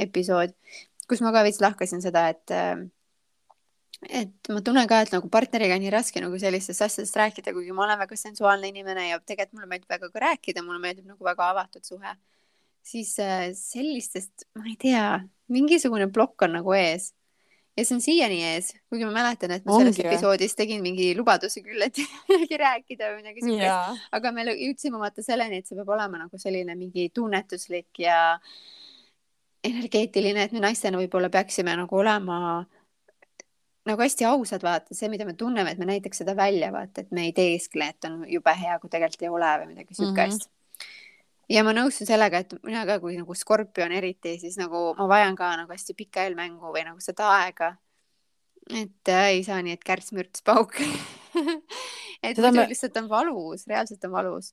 [0.00, 0.54] episood,
[1.10, 2.54] kus ma ka veits lahkasin seda, et
[4.08, 7.74] et ma tunnen ka, et nagu partneriga on nii raske nagu sellistest asjadest rääkida, kuigi
[7.76, 11.26] ma olen väga sensuaalne inimene ja tegelikult mulle meeldib väga ka rääkida, mulle meeldib nagu
[11.26, 12.16] väga avatud suhe.
[12.82, 15.04] siis äh, sellistest, ma ei tea,
[15.52, 17.10] mingisugune plokk on nagu ees
[17.76, 20.08] ja see on siiani ees, kuigi ma mäletan, et ma selles Ongi.
[20.08, 25.24] episoodis tegin mingi lubaduse küll, et midagi rääkida või midagi siukest, aga me jõudsime vaata
[25.24, 28.20] selleni, et see peab olema nagu selline mingi tunnetuslik ja
[29.64, 32.38] energeetiline, et me naistena võib-olla peaksime nagu olema
[33.88, 37.12] nagu hästi ausad, vaata see, mida me tunneme, et me näitaks seda välja, vaata, et
[37.16, 40.48] me ei teeskle, et on jube hea, kui tegelikult ei ole või midagi siukest mm.
[40.48, 40.56] -hmm.
[41.50, 45.38] Ja ma nõustun sellega, et mina ka kui nagu skorpion eriti, siis nagu ma vajan
[45.38, 47.74] ka nagu hästi pika eelmängu või nagu seda aega.
[48.70, 50.76] et äh, ei saa nii, et kärss, mürts, pauk
[52.22, 54.52] et Seda muidu me- lihtsalt on valus, reaalselt on valus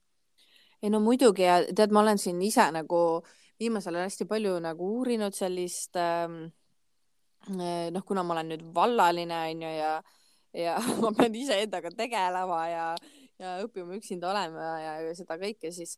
[0.81, 3.01] ei no muidugi ja tead, ma olen siin ise nagu
[3.59, 6.43] viimasel ajal hästi palju nagu uurinud sellist ähm,
[7.57, 9.93] eh, noh, kuna ma olen nüüd vallaline onju ja
[10.57, 12.85] ja ma pean iseendaga tegelema ja
[13.37, 15.97] ja õppima üksinda olema ja, ja seda kõike, siis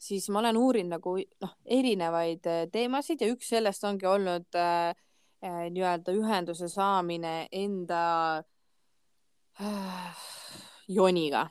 [0.00, 4.96] siis ma olen uurinud nagu noh, erinevaid eh, teemasid ja üks sellest ongi olnud äh,
[5.44, 8.02] äh, nii-öelda ühenduse saamine enda
[9.60, 10.26] äh,
[10.88, 11.48] joniga.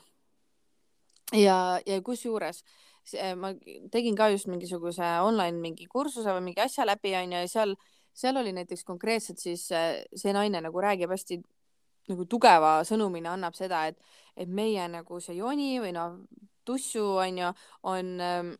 [1.30, 2.64] Ja, ja kusjuures
[3.36, 3.52] ma
[3.90, 7.74] tegin ka just mingisuguse online mingi kursuse või mingi asja läbi onju ja seal,
[8.14, 11.40] seal oli näiteks konkreetselt siis äh, see naine nagu räägib hästi
[12.10, 13.98] nagu tugeva sõnumina annab seda, et,
[14.36, 16.18] et meie nagu see joni või noh,
[16.64, 17.52] tussu onju,
[17.90, 18.52] on ähm,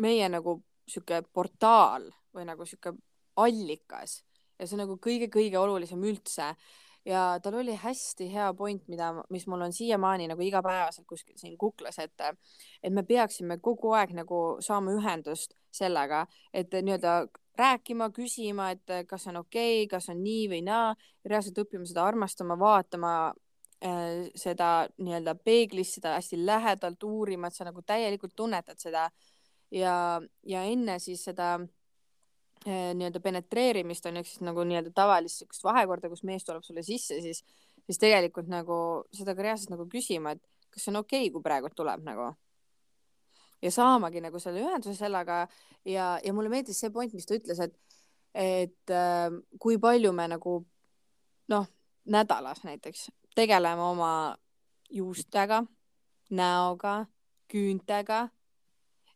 [0.00, 2.94] meie nagu sihuke portaal või nagu sihuke
[3.40, 4.20] allikas
[4.60, 6.52] ja see on nagu kõige-kõige olulisem üldse.
[7.08, 11.56] Ja tal oli hästi hea point, mida, mis mul on siiamaani nagu igapäevaselt kuskil siin
[11.58, 12.12] kuklas, et,
[12.84, 17.14] et me peaksime kogu aeg nagu saama ühendust sellega, et nii-öelda
[17.56, 20.92] rääkima, küsima, et kas on okei okay,, kas on nii või naa,
[21.24, 23.14] reaalselt õppima seda armastama, vaatama
[23.80, 29.06] seda nii-öelda peeglis, seda hästi lähedalt uurima, et sa nagu täielikult tunnetad seda
[29.72, 31.54] ja, ja enne siis seda
[32.66, 36.84] eh, nii-öelda penetreerimist on ju, siis nagu nii-öelda tavalist siukest vahekorda, kus mees tuleb sulle
[36.86, 37.44] sisse, siis,
[37.86, 38.76] siis tegelikult nagu
[39.16, 42.32] seda ka reaalselt nagu küsima, et kas on okei okay, kui praegu tuleb nagu.
[43.62, 45.46] ja saamagi nagu selle ühenduse sellega
[45.84, 47.96] ja, ja mulle meeldis see point, mis ta ütles, et,
[48.34, 49.28] et äh,
[49.60, 50.60] kui palju me nagu
[51.48, 51.66] noh,
[52.04, 54.12] nädalas näiteks tegeleme oma
[54.90, 55.64] juustega,
[56.30, 57.04] näoga,
[57.50, 58.28] küüntega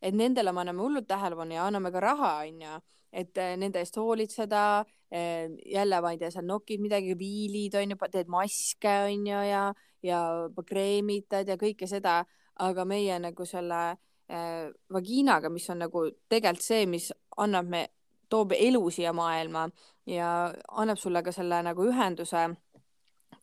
[0.04, 2.76] et nendele me anname hullult tähelepanu ja anname ka raha, onju,
[3.12, 4.84] et eh, nende eest hoolitseda.
[5.14, 9.60] jälle, ma ei tea, seal nokid midagi, viilid onju, teed maske onju ja,
[10.02, 10.20] ja
[10.66, 12.16] kreemitad ja kõike seda,
[12.58, 17.84] aga meie nagu selle äh, vagiinaga, mis on nagu tegelikult see, mis annab me,
[18.28, 19.68] toob elu siia maailma
[20.10, 20.50] ja
[20.82, 22.48] annab sulle ka selle nagu ühenduse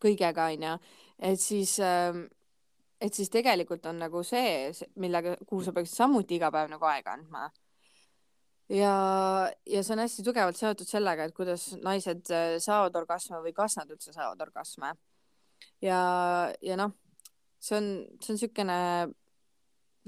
[0.02, 0.76] kõigega onju,
[1.30, 2.16] et siis äh,
[3.02, 4.70] et siis tegelikult on nagu see,
[5.02, 7.48] millega, kuhu sa peaksid samuti iga päev nagu aega andma.
[8.72, 8.92] ja,
[9.66, 13.76] ja see on hästi tugevalt seotud sellega, et kuidas naised äh, saavad orgasme või kas
[13.80, 14.94] nad üldse saavad orgasme.
[15.82, 15.98] ja,
[16.62, 16.94] ja noh,
[17.58, 18.78] see on, see on niisugune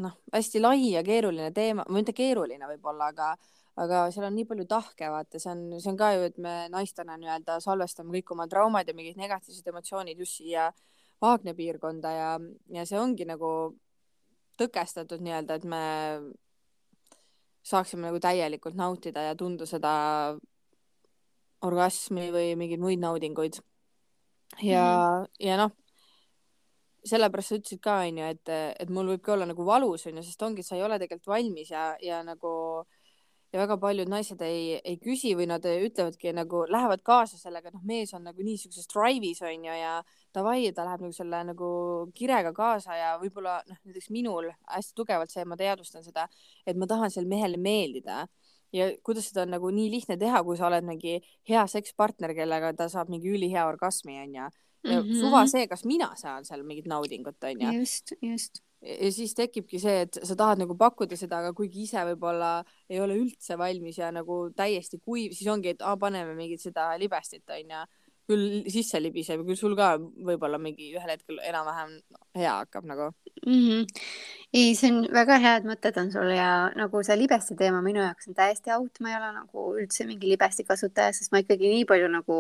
[0.05, 3.35] noh, hästi lai ja keeruline teema, või mitte keeruline võib-olla, aga
[3.75, 6.55] aga seal on nii palju tahke, vaata, see on, see on ka ju, et me
[6.71, 10.71] naistena nii-öelda salvestame kõik oma traumad ja mingid negatiivsed emotsioonid just siia
[11.23, 12.31] Vaagne piirkonda ja,
[12.75, 13.49] ja see ongi nagu
[14.61, 15.85] tõkestatud nii-öelda, et me
[17.65, 19.93] saaksime nagu täielikult nautida ja tunda seda
[21.65, 23.59] orgasmi või mingeid muid naudinguid.
[24.63, 25.73] ja mm, ja noh,
[27.09, 30.63] sellepärast sa ütlesid ka onju, et, et mul võibki olla nagu valus onju, sest ongi,
[30.63, 32.53] sa ei ole tegelikult valmis ja, ja nagu
[33.55, 37.77] ja väga paljud naised ei, ei küsi või nad ütlevadki nagu lähevad kaasa sellega, et
[37.77, 39.93] noh, mees on nagu niisuguses drive'is onju ja
[40.35, 41.69] davai, ta läheb nagu selle nagu
[42.19, 46.27] kirega kaasa ja võib-olla noh, näiteks minul hästi tugevalt see, ma teadvustan seda,
[46.67, 48.25] et ma tahan sellele mehele meeldida
[48.75, 52.75] ja kuidas seda on nagu nii lihtne teha, kui sa oled mingi hea sekspartner, kellega
[52.75, 54.51] ta saab mingi ülihea orgasmi onju.
[54.85, 55.21] ja mm -hmm.
[55.21, 57.73] suva see, kas mina saan seal mingit naudingut onju.
[57.79, 62.05] just, just ja siis tekibki see, et sa tahad nagu pakkuda seda, aga kuigi ise
[62.13, 62.59] võib-olla
[62.91, 66.93] ei ole üldse valmis ja nagu täiesti kuiv, siis ongi, et aa, paneme mingit seda
[67.01, 67.85] libestit onju
[68.29, 71.99] küll sisse libiseb küll sul ka võib-olla mingi ühel hetkel enam-vähem
[72.39, 73.11] hea hakkab nagu
[73.45, 73.59] mm.
[73.59, 73.83] -hmm.
[74.53, 78.31] ei, see on väga head mõtted on sul ja nagu see libesti teema minu jaoks
[78.31, 81.85] on täiesti out, ma ei ole nagu üldse mingi libesti kasutaja, sest ma ikkagi nii
[81.91, 82.39] palju nagu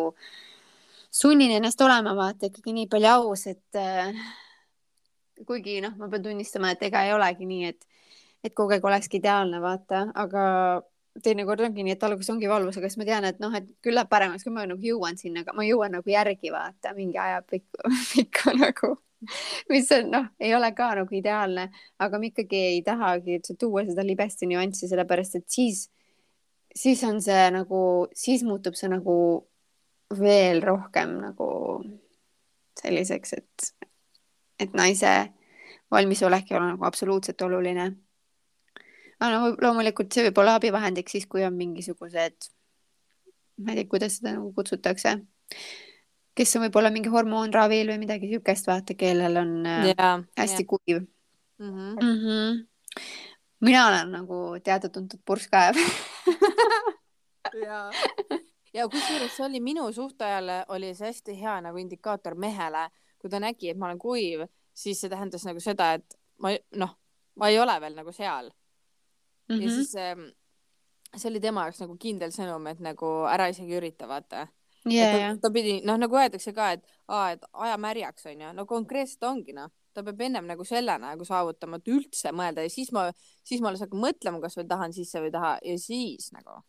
[1.14, 4.24] sunnin ennast olema, vaata ikkagi nii palju aus, et äh,
[5.46, 7.86] kuigi noh, ma pean tunnistama, et ega ei olegi nii, et,
[8.44, 10.44] et kogu aeg olekski ideaalne, vaata, aga
[11.22, 13.94] teinekord ongi nii, et alguses ongi valvus, aga siis ma tean, et noh, et küll
[13.94, 17.82] läheb paremaks, kui ma nagu jõuan sinna, ma jõuan nagu järgi vaata mingi aja pikku,
[18.14, 18.92] pikku nagu,
[19.70, 21.68] mis on noh, ei ole ka nagu ideaalne,
[22.02, 25.86] aga ma ikkagi ei tahagi üldse tuua seda libesti nüanssi, sellepärast et siis,
[26.74, 27.82] siis on see nagu,
[28.16, 29.16] siis muutub see nagu
[30.18, 31.48] veel rohkem nagu
[32.80, 33.70] selliseks, et,
[34.58, 35.12] et naise
[35.90, 37.92] valmisolek ei ole nagu absoluutselt oluline
[39.20, 42.50] aga no loomulikult see võib olla abivahendiks siis, kui on mingisugused,
[43.62, 45.16] ma ei tea, kuidas seda nagu kutsutakse,
[46.34, 50.70] kes on võib-olla mingi hormoonravil või midagi siukest, vaata, kellel on yeah, hästi yeah.
[50.70, 51.70] kuiv mm.
[51.70, 51.92] -hmm.
[52.02, 52.64] Mm -hmm.
[53.60, 55.78] mina olen nagu teada-tuntud purskkaev
[57.66, 57.90] ja,
[58.74, 62.88] ja kusjuures see oli minu suhtajale oli see hästi hea nagu indikaator mehele,
[63.24, 64.44] kui ta nägi, et ma olen kuiv,
[64.76, 66.92] siis see tähendas nagu seda, et ma noh,
[67.40, 69.54] ma ei ole veel nagu seal mm.
[69.54, 69.62] -hmm.
[69.62, 69.76] ja mhm.
[69.76, 70.26] siis ähm,
[71.16, 74.46] see oli tema jaoks nagu kindel sõnum, et nagu ära isegi ürita, vaata
[74.90, 75.32] yeah,.
[75.34, 79.24] ta, ta pidi, noh, nagu öeldakse ka, et aa, et aja märjaks onju, no konkreetselt
[79.30, 83.08] ongi noh, ta peab ennem nagu selle nagu saavutama, et üldse mõelda ja siis ma,
[83.46, 86.60] siis ma alles hakkan mõtlema, kas ma tahan sisse või ei taha ja siis nagu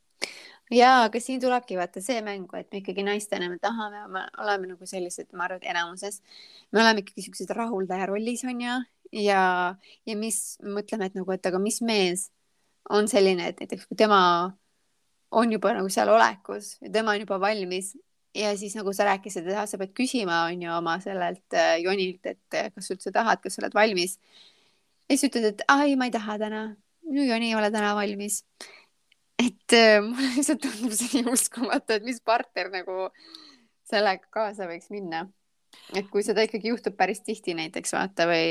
[0.74, 4.72] ja, aga siin tulebki vaata see mängu, et me ikkagi naistena me tahame, me oleme
[4.74, 6.22] nagu sellised, ma arvan, et enamuses
[6.72, 8.80] me oleme ikkagi siuksed rahuldaja rollis onju
[9.22, 9.42] ja,
[10.06, 12.30] ja mis mõtleme, et nagu, et aga mis mees
[12.90, 14.20] on selline, et näiteks kui tema
[15.36, 17.94] on juba nagu seal olekus ja tema on juba valmis
[18.36, 22.26] ja siis nagu sa rääkisid, et sa pead küsima, on ju, oma sellelt äh, Jonilt,
[22.26, 24.18] et äh, kas üldse tahad, kas sa oled valmis.
[25.10, 26.64] ja siis ütled, et ai, ma ei taha täna,
[27.08, 28.44] minu Joni ei ole täna valmis.
[29.40, 33.10] Et äh, mulle lihtsalt tundub see nii uskumatu, et mis partner nagu
[33.86, 35.26] sellega kaasa võiks minna.
[35.94, 38.48] et kui seda ikkagi juhtub päris tihti näiteks vaata või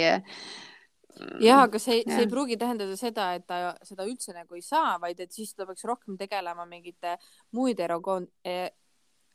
[1.41, 4.99] jah, aga see, see ei pruugi tähendada seda, et ta seda üldse nagu ei saa,
[5.01, 7.17] vaid et siis ta peaks rohkem tegelema mingite
[7.57, 8.69] muid erogoon- e,,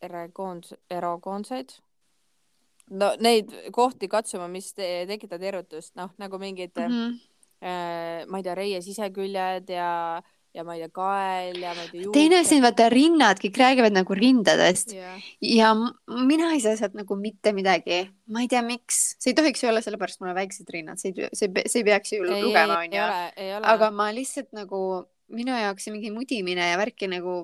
[0.05, 1.73] erogoons-, erogoonseid.
[2.89, 7.19] no neid kohti katsuma, mis te, tekitavad erutust, noh nagu mingid mm, -hmm.
[7.63, 11.85] äh, ma ei tea, reie siseküljed ja äh, ja ma ei tea, kael ja ma
[11.85, 12.11] ei tea.
[12.15, 15.19] teine asi on vaata rinnad, kõik räägivad nagu rindadest yeah.
[15.45, 15.73] ja
[16.07, 18.01] mina ei saa sealt nagu mitte midagi,
[18.33, 21.13] ma ei tea, miks, see ei tohiks ju olla sellepärast, mul on väiksed rinnad, see
[21.13, 23.05] ei, see, see ei peaks ju ei, lugema, onju.
[23.75, 24.81] aga ma lihtsalt nagu
[25.35, 27.43] minu jaoks see mingi mudimine ja värki nagu,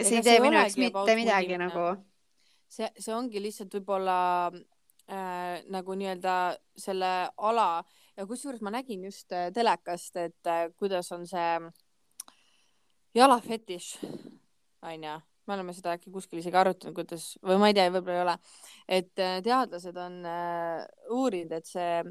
[0.00, 1.68] see Ega ei tee minu jaoks mitte midagi mudimine.
[1.68, 1.86] nagu.
[2.70, 4.18] see, see ongi lihtsalt võib-olla
[4.50, 6.36] äh, nagu nii-öelda
[6.78, 7.70] selle ala
[8.16, 11.54] ja kusjuures ma nägin just äh, telekast, et äh, kuidas on see
[13.14, 13.96] jalafetiš,
[14.86, 18.24] onju, me oleme seda äkki kuskil isegi arutanud, kuidas või ma ei tea, võib-olla ei
[18.24, 18.36] ole,
[19.00, 20.84] et äh, teadlased on äh,
[21.16, 22.04] uurinud, et see,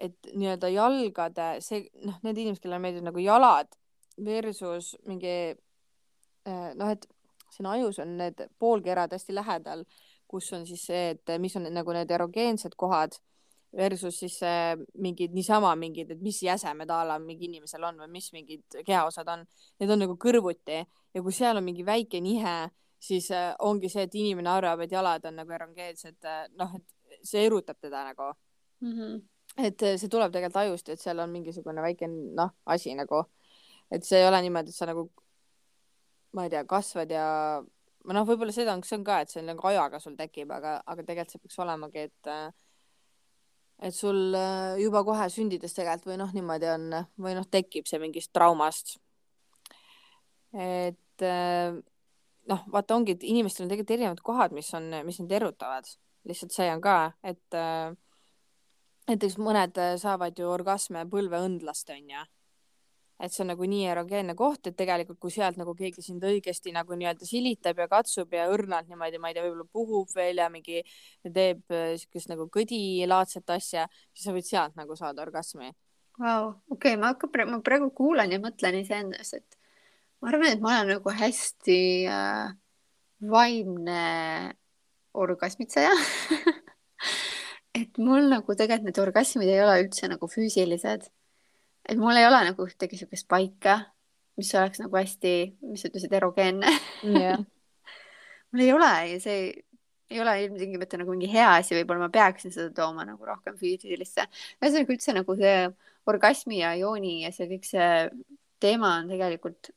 [0.00, 3.80] et nii-öelda jalgade, see noh, need inimesed, kellele meeldivad nagu jalad
[4.26, 7.06] versus mingi äh, noh, et
[7.50, 9.84] siin ajus on need poolkerad hästi lähedal,
[10.30, 13.16] kus on siis see, et mis on nagu need erogeensed kohad
[13.76, 18.10] versus siis äh, mingid niisama mingid, et mis jäsemed a la mingi inimesel on või
[18.16, 19.44] mis mingid kehaosad on,
[19.80, 22.54] need on nagu kõrvuti ja kui seal on mingi väike nihe,
[23.00, 27.26] siis äh, ongi see, et inimene arvab, et jalad on nagu erogeensed äh,, noh, et
[27.26, 28.32] see erutab teda nagu
[28.80, 28.92] mm.
[28.92, 29.20] -hmm.
[29.56, 33.24] et äh, see tuleb tegelikult ajust, et seal on mingisugune väike noh, asi nagu,
[33.90, 35.10] et see ei ole niimoodi, et sa nagu,
[36.32, 37.62] ma ei tea, kasvad ja
[38.04, 40.80] noh, võib-olla seda on, see on ka, et see on nagu ajaga sul tekib, aga,
[40.86, 42.50] aga tegelikult see peaks olemagi, et äh,
[43.80, 46.88] et sul äh, juba kohe sündides tegelikult või noh, niimoodi on
[47.20, 48.98] või noh, tekib see mingist traumast.
[50.52, 51.72] et äh,
[52.50, 55.88] noh, vaata ongi, et inimestel on tegelikult erinevad kohad, mis on, mis neid erutavad,
[56.28, 57.94] lihtsalt see on ka, et äh,
[59.10, 62.26] näiteks mõned saavad ju orgasme põlveõndlast onju
[63.20, 66.72] et see on nagu nii erogeenne koht, et tegelikult kui sealt nagu keegi sind õigesti
[66.72, 70.48] nagu nii-öelda silitab ja katsub ja õrnalt niimoodi, ma ei tea, võib-olla puhub veel ja
[70.52, 70.80] mingi
[71.26, 75.72] teeb äh, siukest nagu kõdilaadset asja, siis sa võid sealt nagu saada orgasmi.
[76.20, 79.60] Vau, okei, ma hakkan, ma praegu kuulan ja mõtlen iseendas, et
[80.20, 82.50] ma arvan, et ma olen nagu hästi äh,
[83.30, 84.02] vaimne
[85.20, 85.92] orgasmitseja
[87.80, 91.08] et mul nagu tegelikult need orgasmid ei ole üldse nagu füüsilised
[91.88, 93.80] et mul ei ole nagu ühtegi siukest paika,
[94.40, 95.34] mis oleks nagu hästi,
[95.70, 96.70] mis sa ütlesid, erogeenne
[97.04, 97.40] yeah.
[98.52, 99.42] mul ei ole ja see
[100.10, 104.26] ei ole ilmtingimata nagu mingi hea asi, võib-olla ma peaksin seda tooma nagu rohkem füüsilisse.
[104.58, 105.58] ühesõnaga üldse nagu see
[106.10, 107.90] orgasmi ja jooni ja see kõik see
[108.60, 109.70] teema on tegelikult,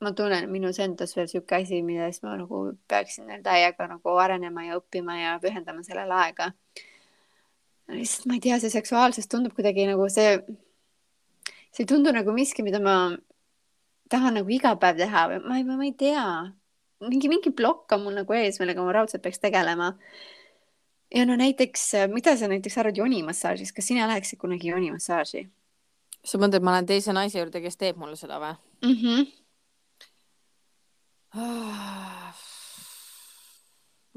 [0.00, 4.80] ma tunnen minus endas veel sihuke asi, milles ma nagu peaksin täiega nagu arenema ja
[4.80, 6.50] õppima ja pühendama sellele aega.
[7.90, 10.38] lihtsalt ma ei tea, see seksuaalsus tundub kuidagi nagu see
[11.70, 12.94] see ei tundu nagu miski, mida ma
[14.10, 16.26] tahan nagu iga päev teha või ma ei, ma ei tea.
[17.06, 19.94] mingi, mingi plokk on mul nagu ees, millega ma raudselt peaks tegelema.
[21.14, 25.48] ja no näiteks, mida sa näiteks arvad jonimassaažist, kas sina läheksid kunagi jonimassaaži?
[26.24, 28.54] sa mõtled, ma lähen teise naise juurde, kes teeb mulle seda või
[28.84, 28.96] mm?
[29.00, 29.20] -hmm.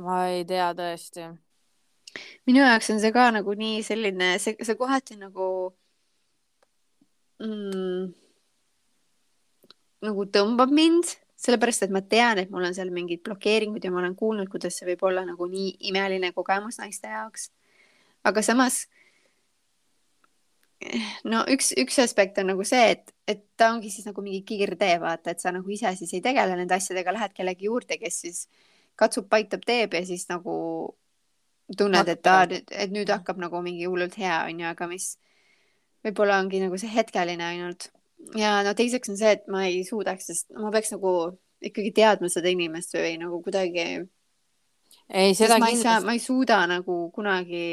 [0.03, 1.29] ma ei tea tõesti.
[2.49, 5.73] minu jaoks on see ka nagu nii selline, see, see kohati nagu
[7.43, 8.07] mm,
[10.07, 11.11] nagu tõmbab mind,
[11.43, 14.79] sellepärast et ma tean, et mul on seal mingid blokeeringud ja ma olen kuulnud, kuidas
[14.79, 17.49] see võib olla nagu nii imeline kogemus naiste jaoks.
[18.23, 18.85] aga samas
[21.27, 24.97] no üks, üks aspekt on nagu see, et, et ta ongi siis nagu mingi kiirtee,
[25.01, 28.43] vaata, et sa nagu ise siis ei tegele nende asjadega, lähed kellegi juurde, kes siis
[28.99, 30.55] katsub, paitab, teeb ja siis nagu
[31.77, 35.13] tunned, et aa, et nüüd hakkab nagu mingi hullult hea, onju, aga mis
[36.03, 37.89] võib-olla ongi nagu see hetkeline ainult.
[38.39, 41.13] ja no teiseks on see, et ma ei suudaks, sest ma peaks nagu
[41.63, 43.87] ikkagi teadma seda inimest või nagu kuidagi.
[45.09, 45.63] ei, seda kindlasti.
[45.63, 47.65] ma ei saa, ma ei suuda nagu kunagi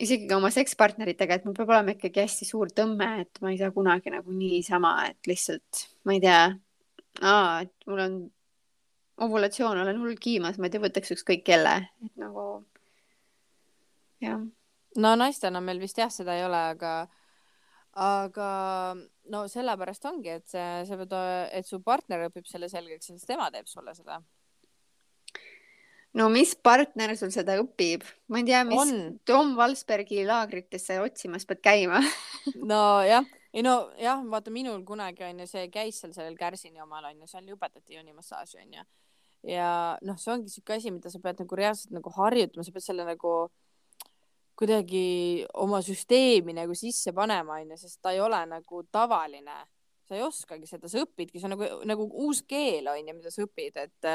[0.00, 3.58] isegi ka oma sekspartneritega, et mul peab olema ikkagi hästi suur tõmme, et ma ei
[3.60, 6.44] saa kunagi nagu niisama, et lihtsalt, ma ei tea,
[7.20, 8.14] et mul on
[9.26, 11.74] ovulatsioon, olen hullult kiimas, ma ei tea, võtaks ükskõik kelle,
[12.06, 12.46] et nagu
[14.24, 14.40] jah.
[14.98, 16.94] No naistena meil vist jah, seda ei ole, aga,
[17.94, 18.50] aga
[19.30, 21.16] no sellepärast ongi, et see, sa pead,
[21.54, 24.20] et su partner õpib selle selgeks ja siis tema teeb sulle seda
[26.18, 28.04] no mis partner sul seda õpib?
[28.32, 29.18] ma ei tea, mis on.
[29.28, 32.00] Tom Valsbergi laagritesse otsimas pead käima
[32.72, 37.30] nojah, ei no jah, vaata minul kunagi onju, see käis seal sellel Kärsini omal onju,
[37.30, 38.86] seal õpetati joonimassaaži onju.
[39.54, 39.72] ja
[40.06, 43.06] noh, see ongi siuke asi, mida sa pead nagu reaalselt nagu harjutama, sa pead selle
[43.08, 43.34] nagu
[44.60, 49.62] kuidagi oma süsteemi nagu sisse panema onju, sest ta ei ole nagu tavaline
[50.10, 53.46] sa ei oskagi seda, sa õpidki, see on nagu, nagu uus keel onju, mida sa
[53.46, 54.10] õpid, et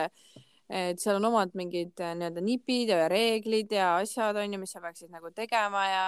[0.66, 4.72] et seal on omad mingid äh, nii-öelda nipid ja reeglid ja asjad on ju, mis
[4.74, 6.06] sa peaksid nagu tegema ja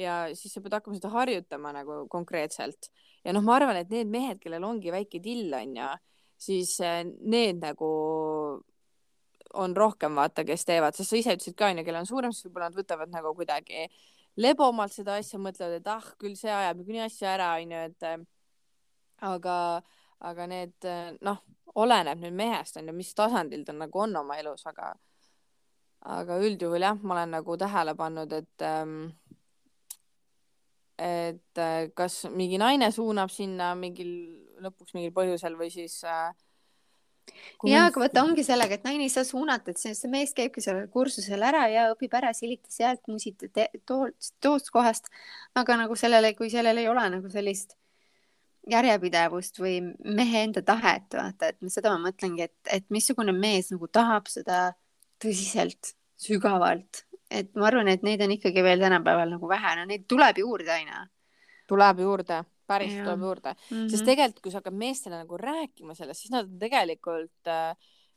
[0.00, 2.88] ja siis sa pead hakkama seda harjutama nagu konkreetselt.
[3.20, 5.90] ja noh, ma arvan, et need mehed, kellel ongi väike till on ju,
[6.40, 7.92] siis äh, need nagu
[9.54, 12.48] on rohkem vaata, kes teevad, sest sa ise ütlesid ka onju, kellel on suurem, siis
[12.48, 13.86] võib-olla nad võtavad nagu kuidagi
[14.40, 18.20] lebomalt seda asja, mõtlevad, et ah, küll see ajab niikuinii asja ära onju, et äh,
[19.28, 19.56] aga,
[20.32, 21.42] aga need noh
[21.74, 24.92] oleneb nüüd mehest on ju, mis tasandil ta nagu on oma elus, aga
[26.12, 29.12] aga üldjuhul jah, ma olen nagu tähele pannud, et ähm,
[31.02, 34.10] et äh, kas mingi naine suunab sinna mingil
[34.62, 36.32] lõpuks mingil põhjusel või siis äh.
[37.68, 40.88] Ja, aga vaata, ongi sellega, et naine ei saa suunata, et see mees käibki sellel
[40.92, 43.48] kursusel ära ja õpib ära, silita sealt, musita
[43.86, 45.08] toost, toost kohast.
[45.54, 47.76] aga nagu sellele, kui sellel ei ole nagu sellist
[48.70, 53.88] järjepidevust või mehe enda tahet, vaata, et seda ma mõtlengi, et, et missugune mees nagu
[53.90, 54.68] tahab seda
[55.22, 60.06] tõsiselt, sügavalt, et ma arvan, et neid on ikkagi veel tänapäeval nagu vähe, no neid
[60.10, 61.08] tuleb juurde aina.
[61.66, 63.04] tuleb juurde, päris ja.
[63.04, 63.90] tuleb juurde mm, -hmm.
[63.90, 67.76] sest tegelikult, kui sa hakkad meestele nagu rääkima sellest, siis nad on tegelikult äh,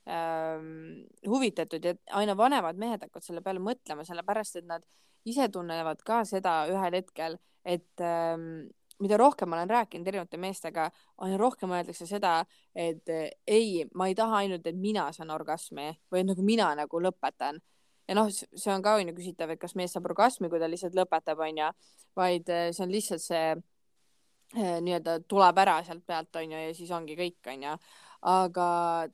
[0.10, 4.86] ähm, huvitatud ja aina vanemad mehed hakkavad selle peale mõtlema, sellepärast et nad
[5.26, 8.68] ise tunnevad ka seda ühel hetkel, et ähm,
[9.00, 12.38] mida rohkem ma olen rääkinud erinevate meestega, aina rohkem öeldakse seda,
[12.76, 13.10] et
[13.48, 17.60] ei, ma ei taha ainult, et mina saan orgasmi või et nagu mina nagu lõpetan.
[18.08, 20.96] ja noh, see on ka onju küsitav, et kas mees saab orgasmi, kui ta lihtsalt
[20.96, 21.72] lõpetab, onju,
[22.16, 23.56] vaid eh, see on lihtsalt see
[24.56, 27.78] nii-öelda tuleb ära sealt pealt onju ja siis ongi kõik onju
[28.26, 28.68] aga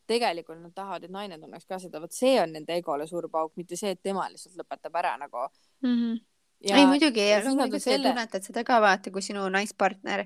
[0.07, 3.51] tegelikult nad tahavad, et naine tunneks ka seda, vot see on nende egole suur pauk,
[3.59, 5.47] mitte see, et tema lihtsalt lõpetab ära nagu
[5.83, 5.95] mm.
[5.95, 6.19] -hmm
[6.61, 8.09] ja, ei muidugi, ja muidugi sa selle...
[8.09, 10.25] tunnetad seda ka vaata, kui sinu naispartner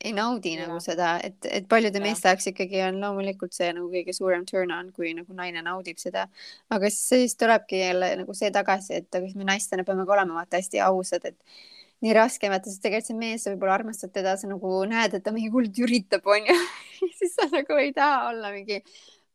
[0.00, 0.64] ei naudi ja.
[0.64, 2.04] nagu seda, et, et paljude ja.
[2.04, 5.98] meeste jaoks ikkagi on loomulikult see nagu kõige suurem turn on, kui nagu naine naudib
[6.00, 6.28] seda.
[6.70, 10.62] aga siis tulebki jälle nagu see tagasi, et aga me naistena peame ka olema vaata
[10.62, 11.60] hästi ausad, et
[12.04, 15.34] nii raske, vaata, sest tegelikult see mees, võib-olla armastad teda, sa nagu näed, et ta
[15.36, 16.56] mingi hullult üritab, onju
[17.18, 18.80] siis sa nagu ei taha olla mingi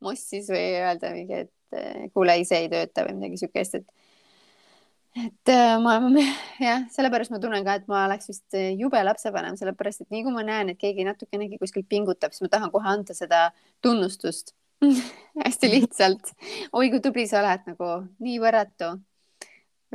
[0.03, 3.87] mossis või öelda mingi, et kuule, ei, see ei tööta või midagi siukest, et
[5.15, 5.95] et äh, ma,
[6.59, 10.25] jah, sellepärast ma tunnen ka, et ma oleks vist äh, jube lapsevanem, sellepärast et nii
[10.25, 13.47] kui ma näen, et keegi natukenegi kuskil pingutab, siis ma tahan kohe anda seda
[13.85, 14.51] tunnustust
[15.43, 16.33] hästi lihtsalt.
[16.73, 17.91] oi, kui tubli sa oled nagu,
[18.23, 18.95] nii võrratu.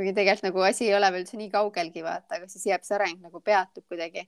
[0.00, 2.96] Kuigi tegelikult nagu asi ei ole veel üldse nii kaugelgi, vaata, aga siis jääb see
[2.96, 4.26] areng nagu peatub kuidagi.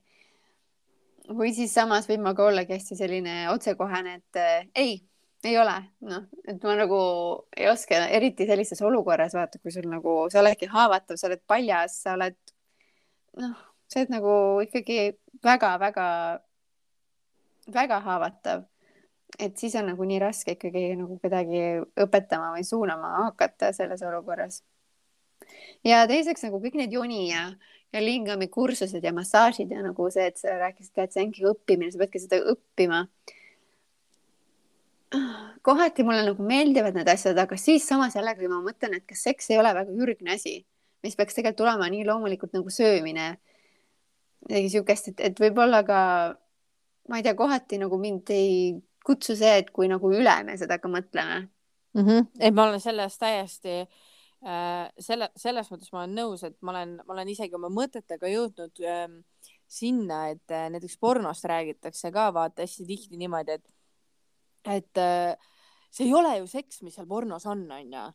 [1.29, 5.01] või siis samas võin ma ka ollagi hästi selline otsekohene, et äh, ei
[5.43, 5.75] ei ole,
[6.07, 6.97] noh, et ma nagu
[7.57, 11.97] ei oska, eriti sellises olukorras vaata, kui sul nagu, sa oledki haavatav, sa oled paljas,
[12.05, 12.37] sa oled
[13.41, 13.57] noh,
[13.91, 14.99] sa oled nagu ikkagi
[15.43, 16.07] väga-väga
[17.73, 18.63] väga haavatav.
[19.39, 24.61] et siis on nagu nii raske ikkagi nagu kedagi õpetama või suunama hakata selles olukorras.
[25.83, 27.45] Ja teiseks nagu kõik need joni ja,
[27.93, 31.47] ja lingami kursused ja massaažid ja nagu see, et sa rääkisid ka, et see ongi
[31.51, 33.05] õppimine, sa peadki seda õppima
[35.61, 39.51] kohati mulle nagu meeldivad need asjad, aga siis samas jällegi ma mõtlen, et kas seks
[39.51, 40.57] ei ole väga ürgne asi,
[41.05, 43.35] mis peaks tegelikult tulema nii loomulikult nagu söömine.
[44.49, 45.99] midagi siukest, et, et võib-olla ka,
[47.09, 48.73] ma ei tea, kohati nagu mind ei
[49.05, 51.45] kutsu see, et kui nagu üle me seda ka mõtleme
[51.93, 52.01] mm.
[52.01, 52.27] -hmm.
[52.39, 53.87] et ma olen selles täiesti äh,
[54.43, 58.81] selle, selles mõttes ma olen nõus, et ma olen, ma olen isegi oma mõtetega jõudnud
[58.83, 59.05] äh,
[59.71, 63.73] sinna, et äh, näiteks pornost räägitakse ka vaata hästi tihti niimoodi, et
[64.63, 65.35] et äh,
[65.91, 68.07] see ei ole ju seks, mis seal pornos on, onju.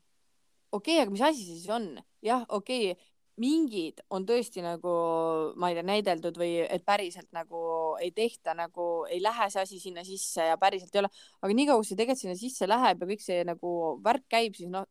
[0.72, 1.94] okei okay,, aga mis asi siis on?
[2.24, 3.08] jah, okei okay,,
[3.38, 4.92] mingid on tõesti nagu,
[5.56, 7.60] ma ei tea, näideldud või et päriselt nagu
[8.02, 11.10] ei tehta nagu, ei lähe see asi sinna sisse ja päriselt ei ole,
[11.40, 13.72] aga niikaua kui see tegelikult sinna sisse läheb ja kõik see nagu
[14.02, 14.88] värk käib, siis noh,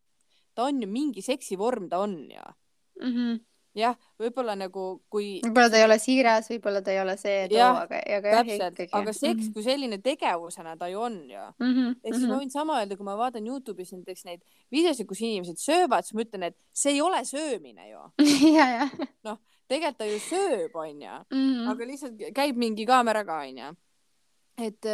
[0.58, 2.48] ta on ju mingi seksivorm, ta on ju
[3.04, 3.14] mm.
[3.14, 3.38] -hmm
[3.78, 5.38] jah, võib-olla nagu kui.
[5.44, 8.88] võib-olla ta ei ole siiras, võib-olla ta ei ole see too, aga, aga jah, ikkagi.
[9.00, 9.54] aga seks -hmm.
[9.54, 11.74] kui selline tegevusena ta ju on ju mm.
[11.74, 11.90] -hmm.
[12.04, 12.34] ehk siis mm -hmm.
[12.34, 14.42] ma võin sama öelda, kui ma vaatan Youtube'is näiteks neid
[14.72, 18.02] videosid, kus inimesed söövad, siis ma ütlen, et see ei ole söömine ju
[19.28, 19.38] noh,
[19.68, 21.70] tegelikult ta ju sööb, onju mm, -hmm.
[21.72, 23.76] aga lihtsalt käib mingi kaameraga, onju.
[24.58, 24.86] et,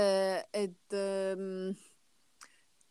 [0.53, 1.71] et ähm,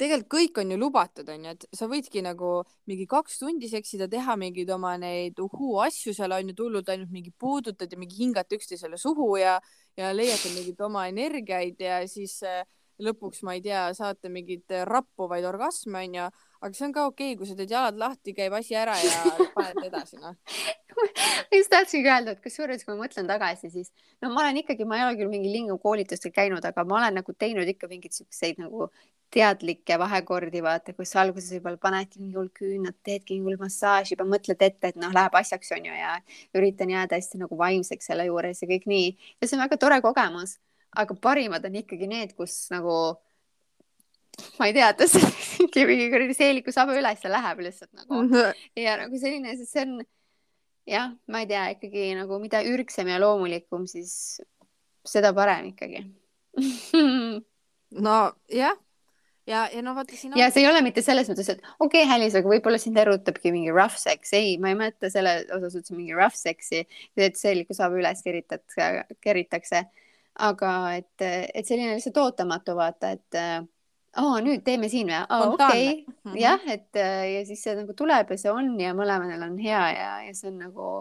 [0.02, 2.52] tegelikult kõik on ju lubatud, onju, et sa võidki nagu
[2.90, 7.32] mingi kaks tundi seksida, teha mingeid oma neid uhuu asju seal onju, hullult ainult mingi
[7.32, 9.58] puudutad ja mingi hingata üksteisele suhu ja,
[9.98, 12.64] ja leiate mingeid oma energiaid ja siis äh,
[13.02, 16.28] lõpuks ma ei tea, saate mingeid rappuvaid orgasme onju,
[16.62, 19.48] aga see on ka okei okay,, kui sa teed jalad lahti, käib asi ära ja
[19.56, 20.36] paned edasi noh.
[20.92, 23.88] Ma just tahtsingi öelda, et kusjuures, kui ma mõtlen tagasi, siis
[24.20, 27.32] no ma olen ikkagi, ma ei ole küll mingi lingukoolitustel käinud, aga ma olen nagu
[27.32, 28.90] teinud ikka mingeid siukseid nagu
[29.32, 34.26] teadlikke vahekordi, vaata, kus alguses võib-olla panedki mingi hull küünad, teedki mingi hull massaaži, juba
[34.28, 36.16] mõtled ette, et noh, läheb asjaks, onju, ja
[36.58, 39.10] üritan jääda hästi nagu vaimseks selle juures ja kõik nii.
[39.40, 40.58] ja see on väga tore kogemus,
[41.00, 42.96] aga parimad on ikkagi need, kus nagu
[44.58, 48.44] ma ei tea, tõstetakse mingi kuradi seeliku saba üles ja läheb lihtsalt nagu.
[48.78, 49.98] Ja nagu selline, sest see on
[50.88, 54.42] jah, ma ei tea, ikkagi nagu mida ürgsem ja loomulikum, siis
[55.08, 56.04] seda parem ikkagi.
[58.04, 58.76] Nojah
[59.46, 60.38] ja, ja no vaata siin on.
[60.40, 63.52] ja see ei ole mitte selles mõttes, et okei okay,, Hälis, aga võib-olla sind erutabki
[63.54, 66.84] mingi rough sex, ei, ma ei mõtle selle osas üldse mingi rough sex'i,
[67.16, 68.90] et seeliku saab üles keritakse,
[69.22, 69.84] keritakse.
[70.42, 73.40] aga et, et selline lihtsalt ootamatu vaata, et
[74.22, 75.24] oo, nüüd teeme siin või?
[75.48, 75.88] okei,
[76.24, 76.36] mhm.
[76.40, 80.12] jah, et ja siis see nagu tuleb ja see on ja mõlemal on hea ja,
[80.28, 80.92] ja see on nagu,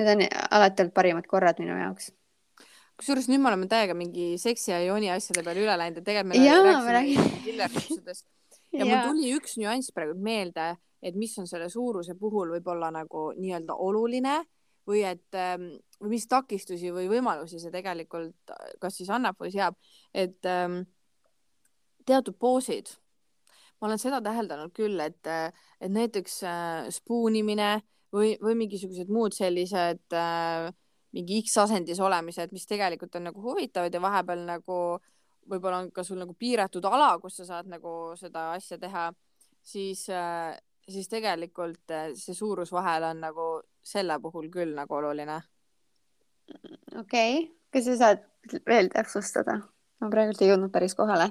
[0.00, 2.12] need on alati olnud parimad korrad minu jaoks
[2.96, 6.84] kusjuures nüüd me oleme täiega mingi seksi ja jooni asjade peale üle läinud ja tegelikult
[6.86, 8.26] me rääkisime killerkussedest
[8.72, 12.90] ja, ja mul tuli üks nüanss praegu meelde, et mis on selle suuruse puhul võib-olla
[12.94, 14.40] nagu nii-öelda oluline
[14.86, 19.76] või et ähm, või mis takistusi või võimalusi see tegelikult kas siis annab või seab,
[20.14, 20.82] et ähm,
[22.06, 22.90] teatud poosid,
[23.80, 27.70] ma olen seda täheldanud küll, et, et näiteks äh, spoonimine
[28.14, 30.70] või, või mingisugused muud sellised äh,
[31.16, 34.78] mingi X asendis olemised, mis tegelikult on nagu huvitavad ja vahepeal nagu
[35.50, 39.08] võib-olla on ka sul nagu piiratud ala, kus sa saad nagu seda asja teha,
[39.62, 40.56] siis, äh,
[40.88, 43.46] siis tegelikult äh, see suurusvahel on nagu
[43.86, 45.40] selle puhul küll nagu oluline.
[46.98, 48.26] okei okay., kas sa saad
[48.66, 49.60] veel täpsustada?
[50.00, 51.30] ma praegult ei jõudnud päris kohale.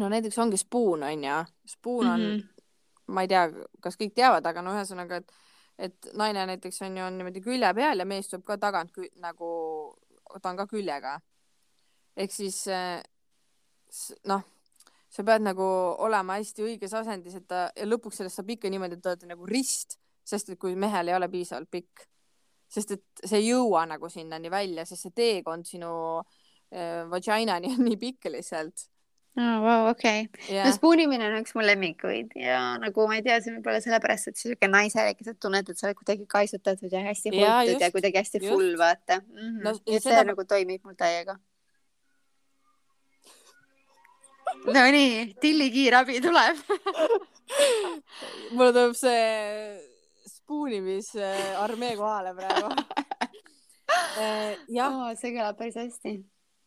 [0.00, 3.14] no näiteks ongi spuun onju, spuun on mm, -hmm.
[3.14, 3.46] ma ei tea,
[3.80, 5.32] kas kõik teavad, aga no ühesõnaga, et
[5.80, 9.50] et naine näiteks on ju on niimoodi külje peal ja mees tuleb ka tagant nagu,
[10.42, 11.18] ta on ka küljega.
[12.16, 13.00] ehk siis eh,
[14.28, 14.42] noh,
[15.10, 15.64] sa pead nagu
[16.04, 19.30] olema hästi õiges asendis, et ta ja lõpuks sellest saab ikka niimoodi, et te olete
[19.30, 22.04] nagu rist, sest et kui mehel ei ole piisavalt pikk,
[22.70, 27.84] sest et see ei jõua nagu sinnani välja, sest see teekond sinu äh, vaginani on
[27.86, 28.90] nii pikk lihtsalt
[29.36, 29.58] oh,.
[29.62, 30.64] Wow, okei okay.
[30.64, 34.32] no spoonimine on üks mu lemmikuid ja nagu ma ei tea, see võib olla sellepärast,
[34.32, 37.92] et sihuke naiselik, sa tunned, et sa oled kuidagi kaisutatud ja hästi hoitud ja, ja
[37.94, 38.50] kuidagi hästi just.
[38.50, 39.38] full vaata mm.
[39.38, 39.62] -hmm.
[39.66, 40.24] No, ja see seda...
[40.32, 41.38] nagu toimib mul täiega.
[44.66, 46.58] Nonii, Tilli kiirabi tuleb
[48.54, 49.22] mulle tuleb see
[50.26, 52.74] spoonimisarmee kohale praegu
[54.20, 55.14] eh, jah oh,.
[55.14, 56.18] see kõlab päris hästi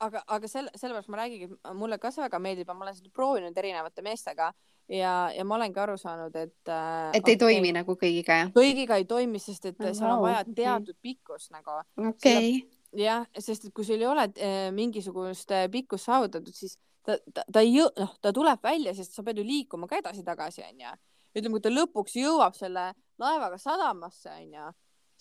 [0.05, 2.99] aga, aga selle, sellepärast ma räägingi, et mulle ka see väga meeldib ja ma olen
[2.99, 4.51] seda proovinud erinevate meestega
[4.89, 7.11] ja, ja ma olengi aru saanud, et äh,.
[7.17, 8.53] et ei toimi ei, nagu kõigiga, jah?
[8.55, 11.01] kõigiga ei toimi, sest et oh, seal on vaja teatud okay.
[11.09, 11.79] pikkust nagu.
[11.97, 13.03] okei okay..
[13.05, 17.45] jah, sest et kui sul ei ole äh, mingisugust äh, pikkust saavutatud, siis ta, ta,
[17.47, 20.95] ta ei noh, ta tuleb välja, sest sa pead ju liikuma ka edasi-tagasi, onju.
[21.33, 22.91] ütleme, kui ta lõpuks jõuab selle
[23.21, 24.73] laevaga sadamasse, onju,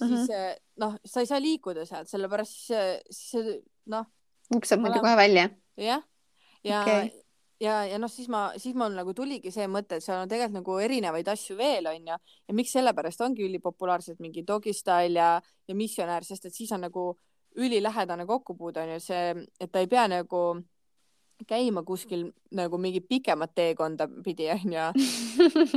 [0.02, 0.64] siis mm -hmm.
[0.84, 3.54] noh, sa ei saa liikuda sealt, sellepärast siis, siis
[3.86, 4.06] noh.
[4.50, 5.50] Uks saab muidu kohe välja.
[5.76, 6.02] jah,
[6.62, 7.10] ja, ja okay
[7.62, 10.58] ja, ja noh, siis ma, siis mul nagu tuligi see mõte, et seal on tegelikult
[10.60, 12.16] nagu erinevaid asju veel, onju,
[12.48, 15.32] ja miks sellepärast ongi ülipopulaarsed mingi Dogistyle ja,
[15.68, 17.12] ja Missionär, sest et siis on nagu
[17.60, 20.42] ülilähedane kokkupuude onju, see, et ta ei pea nagu
[21.48, 24.88] käima kuskil nagu mingit pikemat teekonda pidi onju.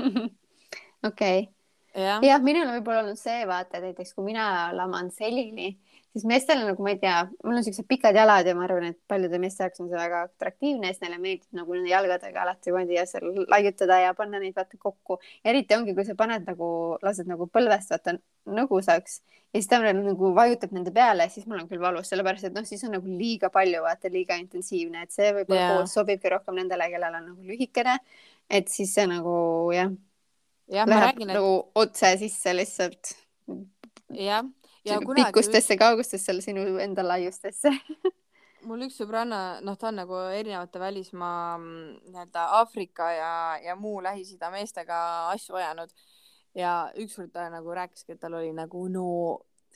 [1.10, 1.48] okei.
[1.96, 5.76] jah ja,, minul on võib-olla olnud see vaata, et näiteks kui mina laman selili,
[6.16, 9.00] siis meestel nagu ma ei tea, mul on siuksed pikad jalad ja ma arvan, et
[9.12, 12.84] paljude meeste jaoks on see väga atraktiivne, sest neile meeldib nagu nende jalgadega alati ma
[12.86, 15.20] ei tea seal laiutada ja panna neid vaata kokku.
[15.44, 16.70] eriti ongi, kui sa paned nagu,
[17.04, 18.16] lased nagu põlvest vaata
[18.48, 22.56] nõgusaks ja siis ta nagu vajutab nende peale, siis mul on küll valus, sellepärast et
[22.56, 25.88] noh, siis on nagu liiga palju, vaata liiga intensiivne, et see võib-olla yeah.
[25.92, 28.00] sobibki rohkem nendele, kellel on nagu lühikene.
[28.50, 29.36] et siis see nagu
[29.76, 29.92] jah
[30.72, 31.72] ja, läheb räägin, nagu et...
[31.84, 33.16] otse sisse lihtsalt.
[34.16, 34.44] jah, ja
[35.06, 35.26] kunagi.
[35.26, 37.74] pikkustesse, kaugustesse, sinu enda laiustesse
[38.66, 43.32] mul üks sõbranna, noh, ta on nagu erinevate välismaa mm, nii-öelda Aafrika ja,
[43.64, 44.98] ja muu Lähis-Ida meestega
[45.34, 45.92] asju ajanud
[46.58, 49.08] ja ükskord ta nagu rääkiski, et tal oli nagu no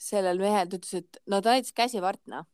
[0.00, 2.48] sellel mehel, ta ütles, et no ta näitas käsivart noh.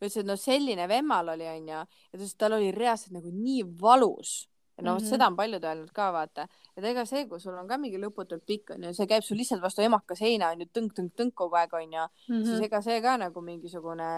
[0.00, 3.32] ütles, et no selline vemmal oli onju ja ta ütles, et tal oli reaalselt nagu
[3.34, 4.42] nii valus.
[4.82, 5.08] No mm -hmm.
[5.08, 8.44] seda on paljud öelnud ka vaata, et ega see, kui sul on ka mingi lõputult
[8.46, 12.34] pikk onju, see käib sul lihtsalt vastu emakas heina onju tõnk-tõnk-tõnk kogu aeg onju mm,
[12.34, 12.44] -hmm.
[12.44, 14.10] siis ega see ka nagu mingisugune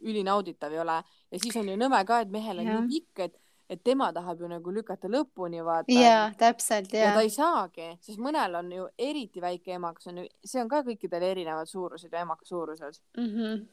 [0.00, 0.98] ülinauditav ei ole
[1.30, 4.40] ja siis on ju nõme ka, et mehel on nii pikk, et et tema tahab
[4.40, 5.92] ju nagu lükata lõpuni vaata.
[5.92, 7.06] ja täpselt ja.
[7.06, 10.68] ja ta ei saagi, sest mõnel on ju eriti väike emakas on ju, see on
[10.68, 13.30] ka kõikidel erinevad suurused ja emaka suurused mm.
[13.30, 13.64] -hmm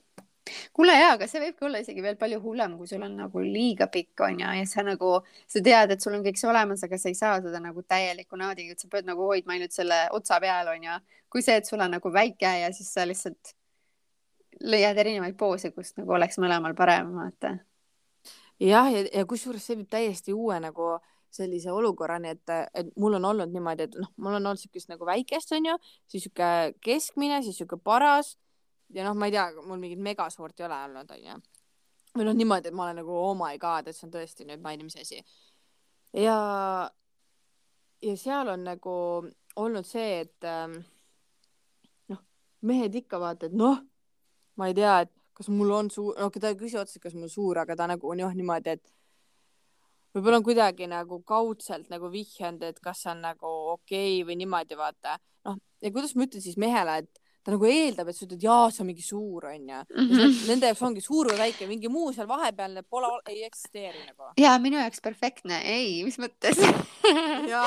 [0.73, 3.87] kuule jaa, aga see võibki olla isegi veel palju hullem, kui sul on nagu liiga
[3.93, 5.13] pikk onju ja sa nagu,
[5.47, 8.39] sa tead, et sul on kõik see olemas, aga sa ei saa seda nagu täielikku
[8.39, 10.99] naudingut, sa pead nagu hoidma ainult selle otsa peal onju.
[11.31, 13.53] kui see, et sul on nagu väike ja siis sa lihtsalt
[14.61, 17.55] leiad erinevaid poose, kust nagu oleks mõlemal parem vaata
[18.59, 20.97] jah, ja, ja, ja kusjuures see viib täiesti uue nagu
[21.31, 25.05] sellise olukorrani, et, et mul on olnud niimoodi, et noh, mul on olnud siukest nagu
[25.07, 25.77] väikest, onju,
[26.11, 26.49] siis sihuke
[26.83, 28.35] keskmine, siis sihuke paras
[28.93, 31.37] ja noh, ma ei tea, mul mingit megasuurt ei ole olnud, onju.
[32.17, 34.63] või noh, niimoodi, et ma olen nagu oh my god, et see on tõesti nüüd
[34.63, 35.21] ma ei tea, mis asi.
[36.17, 36.37] ja,
[38.01, 38.95] ja seal on nagu
[39.55, 40.77] olnud see, et ähm,
[42.11, 42.21] noh,
[42.67, 43.81] mehed ikka vaata, et noh,
[44.59, 47.31] ma ei tea, et kas mul on suur, no ta ei küsi otseselt, kas mul
[47.31, 48.93] suur, aga ta nagu on jah niimoodi, et
[50.15, 54.39] võib-olla on kuidagi nagu kaudselt nagu vihjanud, et kas see on nagu okei okay või
[54.43, 55.17] niimoodi vaata.
[55.47, 58.69] noh, ja kuidas ma ütlen siis mehele, et ta nagu eeldab, et sa ütled jaa,
[58.69, 60.07] see on mingi suur onju mm.
[60.11, 60.37] -hmm.
[60.51, 64.31] Nende jaoks ongi suur või väike, mingi muu seal vahepeal pole, ei eksisteeri nagu.
[64.37, 66.61] ja minu jaoks perfektne, ei, mis mõttes
[67.53, 67.65] ja,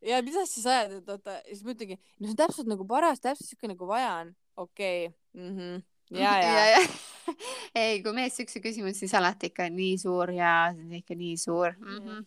[0.00, 3.20] ja mida siis ajad, et oota, siis ma ütlengi, no see on täpselt nagu paras,
[3.20, 5.42] täpselt siuke nagu vaja on, okei okay.
[5.42, 5.56] mm.
[5.56, 6.82] -hmm ja, ja, ja,
[7.80, 11.98] ei, kui mees siukse küsimuse, siis alati ikka nii suur ja ikka nii suur mm.
[11.98, 12.24] -hmm.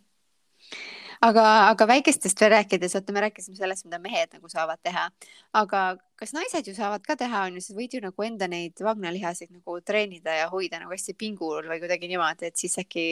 [1.23, 5.05] Aga, aga väikestest veel rääkides, vaata, me rääkisime sellest, mida mehed nagu saavad teha,
[5.57, 5.83] aga
[6.19, 9.53] kas naised ju saavad ka teha, on ju, sa võid ju nagu enda neid vagnalihaseid
[9.53, 13.07] nagu treenida ja hoida nagu hästi pingul või kuidagi niimoodi, et siis äkki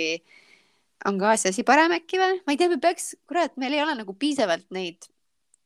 [1.10, 2.39] on ka see asi parem äkki või?
[2.45, 5.10] ma ei tea, me peaks, kurat, meil ei ole nagu piisavalt neid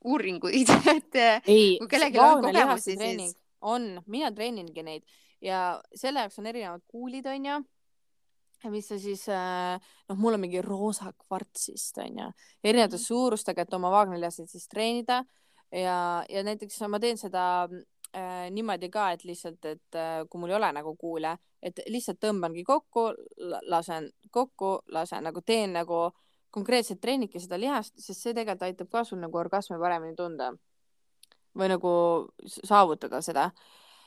[0.07, 5.05] uuringuid, et ei, kui kellelgi on kogemusi, siis on, mina treeningi neid
[5.43, 7.61] ja selle jaoks on erinevad kuulid, onju
[8.65, 9.77] mis sa siis, äh,
[10.09, 12.29] noh, mul on mingi roosa kvartsist onju,
[12.63, 13.03] erinevate mm.
[13.03, 15.23] suurustega, et oma vaagnaljasid siis treenida.
[15.71, 20.53] Ja, ja näiteks ma teen seda äh, niimoodi ka, et lihtsalt, et äh, kui mul
[20.53, 23.09] ei ole nagu kuule, et lihtsalt tõmbangi kokku,
[23.67, 26.07] lasen kokku, lasen nagu teen nagu
[26.53, 30.53] konkreetselt treeningi seda lihast, sest see tegelikult aitab ka sul nagu orgasmi paremini tunda.
[31.57, 31.91] Või nagu
[32.45, 33.49] saavutada seda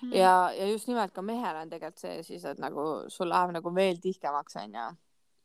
[0.03, 0.13] mm..
[0.17, 3.75] ja, ja just nimelt ka mehel on tegelikult see siis, et nagu sul läheb nagu
[3.75, 4.87] veel tihkemaks onju.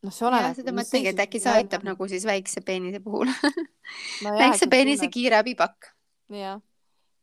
[0.06, 0.56] noh, see oleneb.
[0.58, 3.30] seda mõtlengi, et äkki see aitab nagu siis väikse peenise puhul
[4.26, 4.36] no.
[4.42, 5.92] väikse peenise kiirabipakk.
[6.34, 6.62] jah,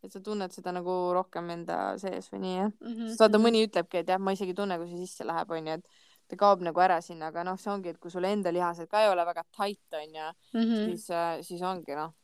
[0.02, 3.10] et sa tunned seda nagu rohkem enda sees või nii jah mm -hmm..
[3.10, 5.78] sest vaata, mõni ütlebki, et jah, ma isegi ei tunne, kui see sisse läheb, onju,
[5.80, 8.88] et ta kaob nagu ära sinna, aga noh, see ongi, et kui sul enda lihased
[8.88, 10.84] ka ei ole väga tight onju mm, -hmm.
[10.90, 12.14] siis, äh, siis ongi noh.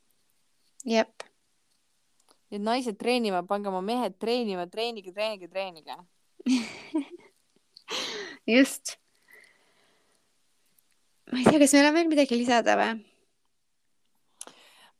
[0.84, 1.28] jep
[2.48, 5.98] Need naised treenivad, pange oma mehed treenima, treenige, treenige, treenige
[8.56, 8.96] just.
[11.28, 12.96] ma ei tea, kas meil on veel midagi lisada või?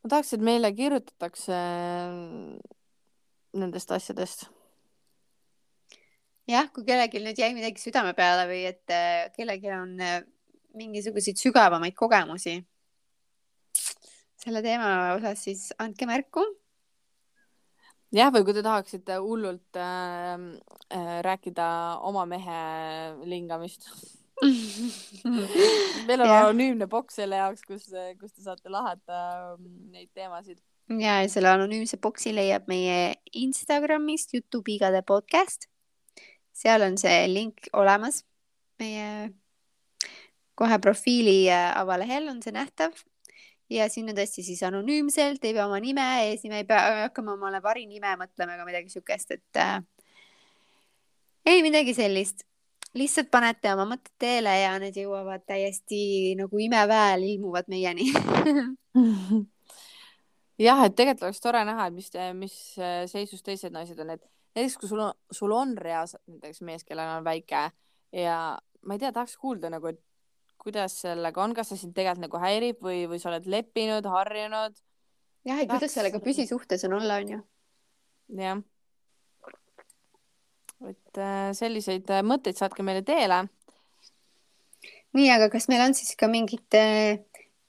[0.03, 2.55] ma tahaks, et meile kirjutatakse mm,
[3.65, 4.49] nendest asjadest.
[6.49, 10.21] jah, kui kellelgi nüüd jäi midagi südame peale või et äh, kellelgi on äh,
[10.77, 12.61] mingisuguseid sügavamaid kogemusi
[14.39, 16.45] selle teema osas, siis andke märku.
[18.15, 20.39] jah, või kui te tahaksite hullult äh,
[20.95, 21.69] äh, rääkida
[22.09, 22.63] oma mehe
[23.29, 23.89] lingamist.
[26.07, 27.89] meil on anonüümne boks selle jaoks, kus,
[28.21, 30.61] kus te saate lahata mm, neid teemasid.
[30.93, 35.67] ja, ja selle anonüümse boksi leiab meie Instagramist Jutupigade podcast.
[36.55, 38.23] seal on see link olemas.
[38.79, 39.35] meie
[40.59, 42.95] kohe profiili äh, avalehel on see nähtav
[43.71, 48.15] ja sinna tõesti siis anonüümselt, ei pea oma nime, eesnime, ei pea hakkama omale varinime
[48.21, 49.79] mõtlema ega midagi siukest, et äh,
[51.49, 52.47] ei midagi sellist.
[52.99, 58.09] lihtsalt panete oma mõtted teele ja need jõuavad täiesti nagu imeväel ilmuvad meieni.
[60.67, 62.57] jah, et tegelikult oleks tore näha, et mis, mis
[63.13, 64.25] seisus teised naised on, et
[64.57, 67.69] näiteks kui sul on, sul on reas näiteks mees, kellel on väike
[68.17, 68.39] ja
[68.83, 70.01] ma ei tea, tahaks kuulda nagu, et
[70.59, 74.75] kuidas sellega on, kas see sind tegelikult nagu häirib või, või sa oled leppinud, harjunud,
[75.49, 77.39] jah, et kuidas sellega püsisuhtes on olla, onju.
[78.41, 78.65] jah.
[80.89, 83.45] et äh, selliseid äh, mõtteid saatke meile teele.
[85.17, 87.19] nii, aga kas meil on siis ka mingit äh,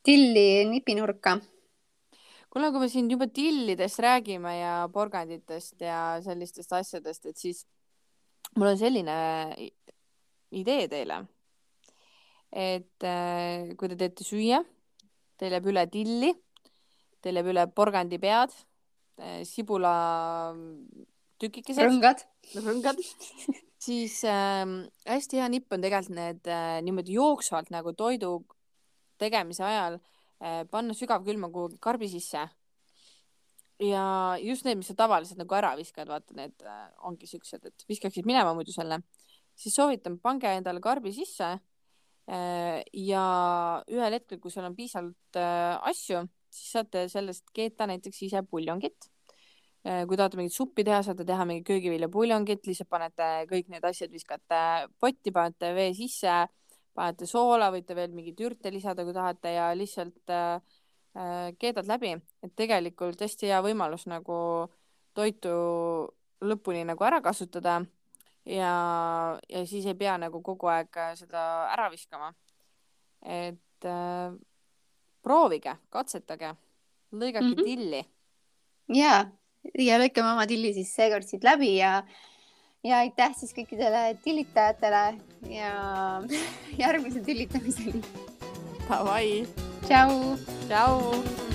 [0.04, 1.40] tilli nipinurka?
[2.50, 7.66] kuule, kui me siin juba tillidest räägime ja porganditest ja sellistest asjadest, et siis
[8.58, 9.18] mul on selline
[10.52, 11.24] idee teile.
[12.52, 14.64] Et äh, kui te teete süüa,
[15.40, 16.34] teil jääb üle tilli,
[17.24, 18.54] teil jääb üle porgandipead,
[19.44, 19.94] sibula
[21.40, 22.24] tükikesed, rõngad?
[22.60, 23.00] rõngad,
[23.86, 28.38] siis ähm, hästi hea nipp on tegelikult need äh, niimoodi jooksvalt nagu toidu
[29.22, 32.48] tegemise ajal äh, panna sügavkülma kuhugi karbi sisse.
[33.80, 34.04] ja
[34.44, 38.28] just need, mis sa tavaliselt nagu ära viskad, vaata need äh, ongi siuksed, et viskaksid
[38.28, 39.00] minema muidu selle,
[39.56, 41.60] siis soovitan, pange endale karbi sisse äh,
[42.30, 43.24] ja
[43.90, 49.10] ühel hetkel, kui sul on piisavalt äh, asju, siis saate sellest keeta näiteks ise puljongit.
[49.88, 54.12] Äh, kui tahate mingit suppi teha, saate teha mingit köögiviljapuljongit, lihtsalt panete kõik need asjad,
[54.12, 54.62] viskate
[55.00, 56.42] potti, panete vee sisse,
[56.94, 60.60] panete soola, võite veel mingeid ürte lisada, kui tahate ja lihtsalt äh,
[61.16, 62.12] äh, keedad läbi,
[62.44, 64.42] et tegelikult hästi hea võimalus nagu
[65.16, 65.56] toitu
[66.44, 67.80] lõpuni nagu ära kasutada
[68.46, 72.34] ja, ja siis ei pea nagu kogu aeg seda ära viskama.
[73.26, 74.32] et äh,
[75.24, 76.54] proovige, katsetage,
[77.12, 77.54] lõigake mm.
[77.54, 77.64] -hmm.
[77.66, 78.06] tilli
[78.96, 79.26] ja,
[79.76, 82.04] ja lõikame oma tilli siis seekord siit läbi ja
[82.84, 85.04] ja aitäh siis kõikidele tillitajatele
[85.52, 85.74] ja
[86.84, 88.04] järgmise tillitamiseni.
[88.88, 89.46] Davai,
[89.86, 90.36] tšau.
[90.68, 91.49] tšau.